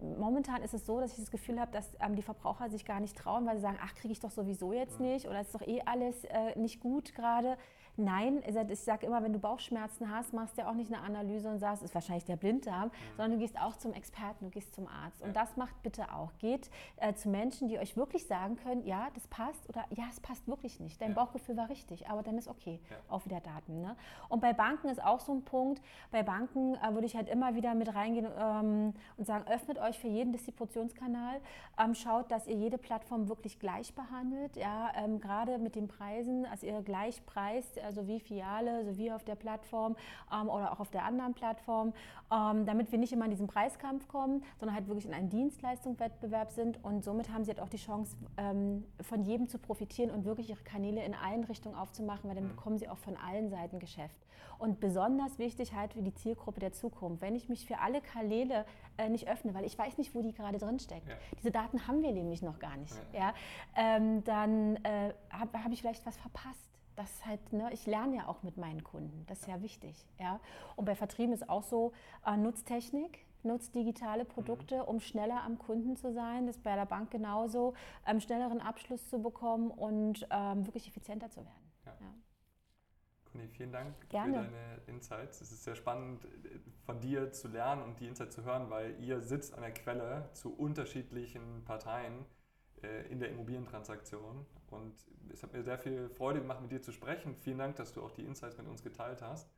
momentan 0.00 0.62
ist 0.62 0.74
es 0.74 0.86
so, 0.86 1.00
dass 1.00 1.12
ich 1.12 1.18
das 1.18 1.30
Gefühl 1.30 1.60
habe, 1.60 1.72
dass 1.72 1.96
ähm, 2.00 2.16
die 2.16 2.22
Verbraucher 2.22 2.70
sich 2.70 2.84
gar 2.84 3.00
nicht 3.00 3.16
trauen, 3.16 3.46
weil 3.46 3.56
sie 3.56 3.62
sagen, 3.62 3.78
ach, 3.82 3.94
kriege 3.94 4.12
ich 4.12 4.20
doch 4.20 4.30
sowieso 4.30 4.72
jetzt 4.72 4.98
mhm. 4.98 5.06
nicht 5.06 5.26
oder 5.26 5.40
ist 5.40 5.54
doch 5.54 5.66
eh 5.66 5.82
alles 5.84 6.24
äh, 6.24 6.58
nicht 6.58 6.80
gut 6.80 7.14
gerade. 7.14 7.56
Nein, 8.04 8.42
ich 8.68 8.80
sage 8.80 9.06
immer, 9.06 9.22
wenn 9.22 9.32
du 9.32 9.38
Bauchschmerzen 9.38 10.10
hast, 10.10 10.32
machst 10.32 10.56
du 10.56 10.62
ja 10.62 10.70
auch 10.70 10.74
nicht 10.74 10.92
eine 10.92 11.02
Analyse 11.02 11.48
und 11.48 11.58
sagst, 11.58 11.82
es 11.82 11.90
ist 11.90 11.94
wahrscheinlich 11.94 12.24
der 12.24 12.36
Blinddarm, 12.36 12.88
mhm. 12.88 12.92
sondern 13.16 13.32
du 13.32 13.38
gehst 13.38 13.60
auch 13.60 13.76
zum 13.76 13.92
Experten, 13.92 14.46
du 14.46 14.50
gehst 14.50 14.74
zum 14.74 14.86
Arzt. 14.88 15.22
Und 15.22 15.36
das 15.36 15.56
macht 15.56 15.82
bitte 15.82 16.12
auch. 16.12 16.30
Geht 16.38 16.70
äh, 16.96 17.14
zu 17.14 17.28
Menschen, 17.28 17.68
die 17.68 17.78
euch 17.78 17.96
wirklich 17.96 18.26
sagen 18.26 18.56
können, 18.56 18.84
ja, 18.84 19.08
das 19.14 19.26
passt 19.28 19.68
oder 19.68 19.84
ja, 19.90 20.04
es 20.10 20.20
passt 20.20 20.46
wirklich 20.48 20.80
nicht. 20.80 21.00
Dein 21.00 21.10
ja. 21.10 21.14
Bauchgefühl 21.14 21.56
war 21.56 21.68
richtig, 21.68 22.08
aber 22.08 22.22
dann 22.22 22.38
ist 22.38 22.48
okay. 22.48 22.80
Ja. 22.90 22.96
Auch 23.08 23.24
wieder 23.24 23.40
Daten. 23.40 23.80
Ne? 23.80 23.96
Und 24.28 24.40
bei 24.40 24.52
Banken 24.52 24.88
ist 24.88 25.02
auch 25.02 25.20
so 25.20 25.32
ein 25.32 25.42
Punkt. 25.44 25.82
Bei 26.10 26.22
Banken 26.22 26.74
äh, 26.74 26.94
würde 26.94 27.06
ich 27.06 27.16
halt 27.16 27.28
immer 27.28 27.54
wieder 27.54 27.74
mit 27.74 27.94
reingehen 27.94 28.26
ähm, 28.38 28.94
und 29.16 29.26
sagen, 29.26 29.44
öffnet 29.48 29.78
euch 29.78 29.98
für 29.98 30.08
jeden 30.08 30.32
Distributionskanal, 30.32 31.40
ähm, 31.78 31.94
schaut, 31.94 32.30
dass 32.30 32.46
ihr 32.46 32.56
jede 32.56 32.78
Plattform 32.78 33.28
wirklich 33.28 33.58
gleich 33.58 33.94
behandelt. 33.94 34.56
Ja, 34.56 34.90
ähm, 34.96 35.20
gerade 35.20 35.58
mit 35.58 35.74
den 35.74 35.88
Preisen, 35.88 36.46
also 36.46 36.66
ihr 36.66 36.82
gleich 36.82 37.24
preist, 37.26 37.78
also 37.90 38.06
wie 38.06 38.20
Filiale, 38.20 38.84
sowie 38.84 39.10
auf 39.10 39.24
der 39.24 39.34
Plattform 39.34 39.96
ähm, 40.32 40.48
oder 40.48 40.72
auch 40.72 40.80
auf 40.80 40.90
der 40.90 41.04
anderen 41.04 41.34
Plattform, 41.34 41.92
ähm, 42.32 42.64
damit 42.64 42.92
wir 42.92 42.98
nicht 42.98 43.12
immer 43.12 43.24
in 43.24 43.32
diesen 43.32 43.48
Preiskampf 43.48 44.06
kommen, 44.06 44.44
sondern 44.58 44.76
halt 44.76 44.86
wirklich 44.86 45.06
in 45.06 45.12
einen 45.12 45.28
Dienstleistungswettbewerb 45.28 46.52
sind 46.52 46.82
und 46.84 47.04
somit 47.04 47.30
haben 47.30 47.44
sie 47.44 47.50
halt 47.50 47.60
auch 47.60 47.68
die 47.68 47.78
Chance, 47.78 48.16
ähm, 48.36 48.84
von 49.02 49.24
jedem 49.24 49.48
zu 49.48 49.58
profitieren 49.58 50.10
und 50.10 50.24
wirklich 50.24 50.50
ihre 50.50 50.62
Kanäle 50.62 51.04
in 51.04 51.14
allen 51.14 51.44
Richtungen 51.44 51.74
aufzumachen, 51.74 52.28
weil 52.28 52.36
dann 52.36 52.44
mhm. 52.44 52.50
bekommen 52.50 52.78
sie 52.78 52.88
auch 52.88 52.98
von 52.98 53.16
allen 53.16 53.50
Seiten 53.50 53.78
Geschäft. 53.80 54.26
Und 54.58 54.78
besonders 54.78 55.38
wichtig 55.38 55.74
halt 55.74 55.94
für 55.94 56.02
die 56.02 56.14
Zielgruppe 56.14 56.60
der 56.60 56.72
Zukunft, 56.72 57.22
wenn 57.22 57.34
ich 57.34 57.48
mich 57.48 57.66
für 57.66 57.78
alle 57.78 58.02
Kanäle 58.02 58.66
äh, 58.98 59.08
nicht 59.08 59.26
öffne, 59.26 59.54
weil 59.54 59.64
ich 59.64 59.76
weiß 59.76 59.96
nicht, 59.96 60.14
wo 60.14 60.20
die 60.20 60.32
gerade 60.32 60.58
drin 60.58 60.78
steckt. 60.78 61.08
Ja. 61.08 61.14
Diese 61.38 61.50
Daten 61.50 61.86
haben 61.88 62.02
wir 62.02 62.12
nämlich 62.12 62.42
noch 62.42 62.58
gar 62.58 62.76
nicht. 62.76 62.94
Ja. 63.12 63.20
ja 63.20 63.34
ähm, 63.74 64.22
dann 64.24 64.76
äh, 64.84 65.14
habe 65.30 65.64
hab 65.64 65.72
ich 65.72 65.80
vielleicht 65.80 66.04
was 66.04 66.16
verpasst 66.18 66.69
das 67.00 67.26
halt, 67.26 67.52
ne, 67.52 67.70
ich 67.72 67.86
lerne 67.86 68.16
ja 68.16 68.28
auch 68.28 68.42
mit 68.42 68.56
meinen 68.56 68.84
Kunden. 68.84 69.24
Das 69.26 69.40
ist 69.40 69.48
ja 69.48 69.62
wichtig. 69.62 70.06
Ja? 70.18 70.40
Und 70.76 70.84
bei 70.84 70.94
Vertrieben 70.94 71.32
ist 71.32 71.48
auch 71.48 71.62
so, 71.62 71.92
äh, 72.26 72.36
nutzt 72.36 72.66
Technik, 72.66 73.24
nutzt 73.42 73.74
digitale 73.74 74.24
Produkte, 74.24 74.76
mhm. 74.76 74.84
um 74.84 75.00
schneller 75.00 75.42
am 75.42 75.58
Kunden 75.58 75.96
zu 75.96 76.12
sein. 76.12 76.46
Das 76.46 76.56
ist 76.56 76.62
bei 76.62 76.74
der 76.74 76.86
Bank 76.86 77.10
genauso, 77.10 77.74
ähm, 78.06 78.20
schnelleren 78.20 78.60
Abschluss 78.60 79.08
zu 79.08 79.20
bekommen 79.22 79.70
und 79.70 80.26
ähm, 80.30 80.66
wirklich 80.66 80.86
effizienter 80.88 81.30
zu 81.30 81.40
werden. 81.40 81.72
Ja. 81.86 81.92
Ja. 82.00 82.14
Conny, 83.32 83.48
vielen 83.48 83.72
Dank 83.72 83.94
Gerne. 84.08 84.32
für 84.32 84.44
deine 84.44 84.80
Insights. 84.88 85.40
Es 85.40 85.52
ist 85.52 85.64
sehr 85.64 85.76
spannend, 85.76 86.26
von 86.84 87.00
dir 87.00 87.32
zu 87.32 87.48
lernen 87.48 87.82
und 87.82 88.00
die 88.00 88.08
Insights 88.08 88.34
zu 88.34 88.44
hören, 88.44 88.68
weil 88.70 89.00
ihr 89.00 89.20
sitzt 89.20 89.54
an 89.54 89.60
der 89.60 89.72
Quelle 89.72 90.28
zu 90.32 90.52
unterschiedlichen 90.52 91.64
Parteien 91.64 92.26
äh, 92.82 93.06
in 93.08 93.20
der 93.20 93.30
Immobilientransaktion. 93.30 94.44
Und 94.70 94.94
es 95.32 95.42
hat 95.42 95.52
mir 95.52 95.62
sehr 95.62 95.78
viel 95.78 96.08
Freude 96.10 96.40
gemacht, 96.40 96.60
mit 96.60 96.70
dir 96.70 96.82
zu 96.82 96.92
sprechen. 96.92 97.36
Vielen 97.36 97.58
Dank, 97.58 97.76
dass 97.76 97.92
du 97.92 98.02
auch 98.02 98.10
die 98.12 98.24
Insights 98.24 98.56
mit 98.58 98.66
uns 98.66 98.82
geteilt 98.82 99.22
hast. 99.22 99.50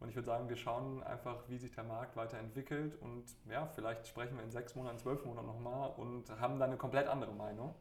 Und 0.00 0.08
ich 0.08 0.16
würde 0.16 0.26
sagen, 0.26 0.48
wir 0.48 0.56
schauen 0.56 1.02
einfach, 1.04 1.48
wie 1.48 1.58
sich 1.58 1.70
der 1.70 1.84
Markt 1.84 2.16
weiterentwickelt. 2.16 3.00
Und 3.00 3.24
ja, 3.48 3.66
vielleicht 3.66 4.06
sprechen 4.06 4.36
wir 4.36 4.42
in 4.42 4.50
sechs 4.50 4.74
Monaten, 4.74 4.98
zwölf 4.98 5.24
Monaten 5.24 5.46
nochmal 5.46 5.90
und 5.96 6.28
haben 6.40 6.58
dann 6.58 6.70
eine 6.70 6.76
komplett 6.76 7.06
andere 7.06 7.32
Meinung. 7.32 7.74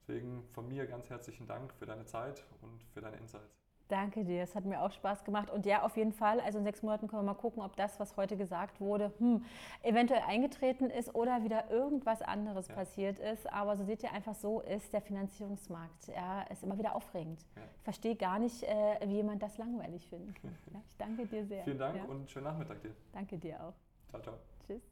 Deswegen 0.00 0.44
von 0.50 0.68
mir 0.68 0.86
ganz 0.86 1.08
herzlichen 1.08 1.46
Dank 1.46 1.72
für 1.74 1.86
deine 1.86 2.04
Zeit 2.04 2.44
und 2.60 2.82
für 2.92 3.00
deine 3.00 3.16
Insights. 3.16 3.65
Danke 3.88 4.24
dir, 4.24 4.42
es 4.42 4.56
hat 4.56 4.64
mir 4.64 4.82
auch 4.82 4.90
Spaß 4.90 5.22
gemacht. 5.24 5.48
Und 5.48 5.64
ja, 5.64 5.82
auf 5.82 5.96
jeden 5.96 6.12
Fall, 6.12 6.40
also 6.40 6.58
in 6.58 6.64
sechs 6.64 6.82
Monaten 6.82 7.06
können 7.06 7.22
wir 7.22 7.34
mal 7.34 7.38
gucken, 7.38 7.62
ob 7.62 7.76
das, 7.76 8.00
was 8.00 8.16
heute 8.16 8.36
gesagt 8.36 8.80
wurde, 8.80 9.12
hm, 9.18 9.44
eventuell 9.82 10.22
eingetreten 10.26 10.90
ist 10.90 11.14
oder 11.14 11.44
wieder 11.44 11.70
irgendwas 11.70 12.20
anderes 12.20 12.66
ja. 12.66 12.74
passiert 12.74 13.18
ist. 13.20 13.52
Aber 13.52 13.76
so 13.76 13.84
seht 13.84 14.02
ihr 14.02 14.12
einfach, 14.12 14.34
so 14.34 14.60
ist 14.60 14.92
der 14.92 15.02
Finanzierungsmarkt. 15.02 16.08
Ja, 16.08 16.42
ist 16.42 16.64
immer 16.64 16.78
wieder 16.78 16.96
aufregend. 16.96 17.40
Ja. 17.54 17.62
Ich 17.76 17.82
verstehe 17.82 18.16
gar 18.16 18.40
nicht, 18.40 18.64
äh, 18.64 18.98
wie 19.06 19.14
jemand 19.14 19.42
das 19.42 19.56
langweilig 19.58 20.06
findet. 20.08 20.36
Ja, 20.72 20.80
ich 20.84 20.96
danke 20.98 21.26
dir 21.26 21.44
sehr. 21.44 21.62
Vielen 21.62 21.78
Dank 21.78 22.08
und 22.08 22.28
schönen 22.28 22.46
Nachmittag 22.46 22.82
dir. 22.82 22.90
Danke 23.12 23.38
dir 23.38 23.62
auch. 23.62 23.74
Ciao, 24.08 24.20
ciao. 24.20 24.34
Tschüss. 24.66 24.82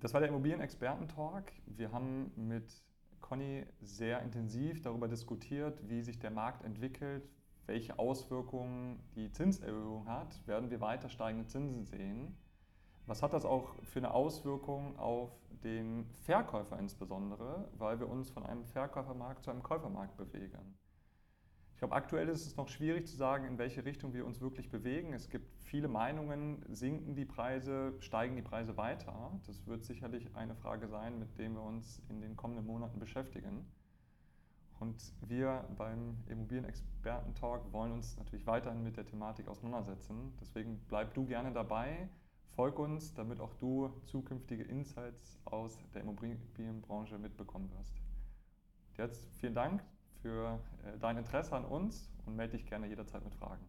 Das 0.00 0.14
war 0.14 0.20
der 0.20 0.30
Immobilienexperten-Talk. 0.30 1.44
Wir 1.66 1.92
haben 1.92 2.32
mit 2.36 2.82
Conny 3.20 3.66
sehr 3.82 4.22
intensiv 4.22 4.80
darüber 4.82 5.06
diskutiert, 5.06 5.78
wie 5.88 6.02
sich 6.02 6.18
der 6.18 6.30
Markt 6.30 6.64
entwickelt, 6.64 7.28
welche 7.70 8.00
Auswirkungen 8.00 8.98
die 9.14 9.30
Zinserhöhung 9.30 10.08
hat, 10.08 10.44
werden 10.48 10.70
wir 10.70 10.80
weiter 10.80 11.08
steigende 11.08 11.46
Zinsen 11.46 11.84
sehen. 11.84 12.36
Was 13.06 13.22
hat 13.22 13.32
das 13.32 13.44
auch 13.44 13.76
für 13.84 14.00
eine 14.00 14.12
Auswirkung 14.12 14.98
auf 14.98 15.30
den 15.62 16.04
Verkäufer 16.24 16.80
insbesondere, 16.80 17.68
weil 17.78 18.00
wir 18.00 18.08
uns 18.08 18.28
von 18.28 18.44
einem 18.44 18.64
Verkäufermarkt 18.64 19.44
zu 19.44 19.52
einem 19.52 19.62
Käufermarkt 19.62 20.16
bewegen? 20.16 20.76
Ich 21.72 21.78
glaube, 21.78 21.94
aktuell 21.94 22.28
ist 22.28 22.44
es 22.44 22.56
noch 22.56 22.68
schwierig 22.68 23.06
zu 23.06 23.16
sagen, 23.16 23.46
in 23.46 23.56
welche 23.56 23.84
Richtung 23.84 24.12
wir 24.14 24.26
uns 24.26 24.40
wirklich 24.40 24.68
bewegen. 24.68 25.12
Es 25.12 25.30
gibt 25.30 25.48
viele 25.62 25.86
Meinungen, 25.86 26.64
sinken 26.68 27.14
die 27.14 27.24
Preise, 27.24 27.94
steigen 28.00 28.34
die 28.34 28.42
Preise 28.42 28.76
weiter. 28.76 29.40
Das 29.46 29.64
wird 29.68 29.84
sicherlich 29.84 30.34
eine 30.34 30.56
Frage 30.56 30.88
sein, 30.88 31.20
mit 31.20 31.38
der 31.38 31.50
wir 31.50 31.62
uns 31.62 32.02
in 32.08 32.20
den 32.20 32.34
kommenden 32.34 32.66
Monaten 32.66 32.98
beschäftigen. 32.98 33.64
Und 34.80 35.12
wir 35.20 35.66
beim 35.76 36.16
Immobilienexperten-Talk 36.26 37.70
wollen 37.70 37.92
uns 37.92 38.16
natürlich 38.16 38.46
weiterhin 38.46 38.82
mit 38.82 38.96
der 38.96 39.04
Thematik 39.04 39.46
auseinandersetzen. 39.46 40.32
Deswegen 40.40 40.80
bleib 40.88 41.12
du 41.12 41.26
gerne 41.26 41.52
dabei, 41.52 42.08
folg 42.56 42.78
uns, 42.78 43.12
damit 43.12 43.40
auch 43.40 43.52
du 43.56 43.90
zukünftige 44.06 44.64
Insights 44.64 45.38
aus 45.44 45.78
der 45.94 46.00
Immobilienbranche 46.00 47.18
mitbekommen 47.18 47.70
wirst. 47.76 47.94
Jetzt 48.96 49.28
vielen 49.36 49.54
Dank 49.54 49.84
für 50.22 50.58
äh, 50.84 50.98
dein 50.98 51.18
Interesse 51.18 51.54
an 51.54 51.66
uns 51.66 52.10
und 52.24 52.36
melde 52.36 52.56
dich 52.56 52.66
gerne 52.66 52.86
jederzeit 52.86 53.22
mit 53.22 53.34
Fragen. 53.34 53.64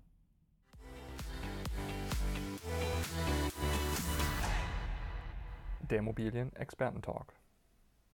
Der 5.89 5.99
Immobilien-Experten-Talk. 5.99 7.33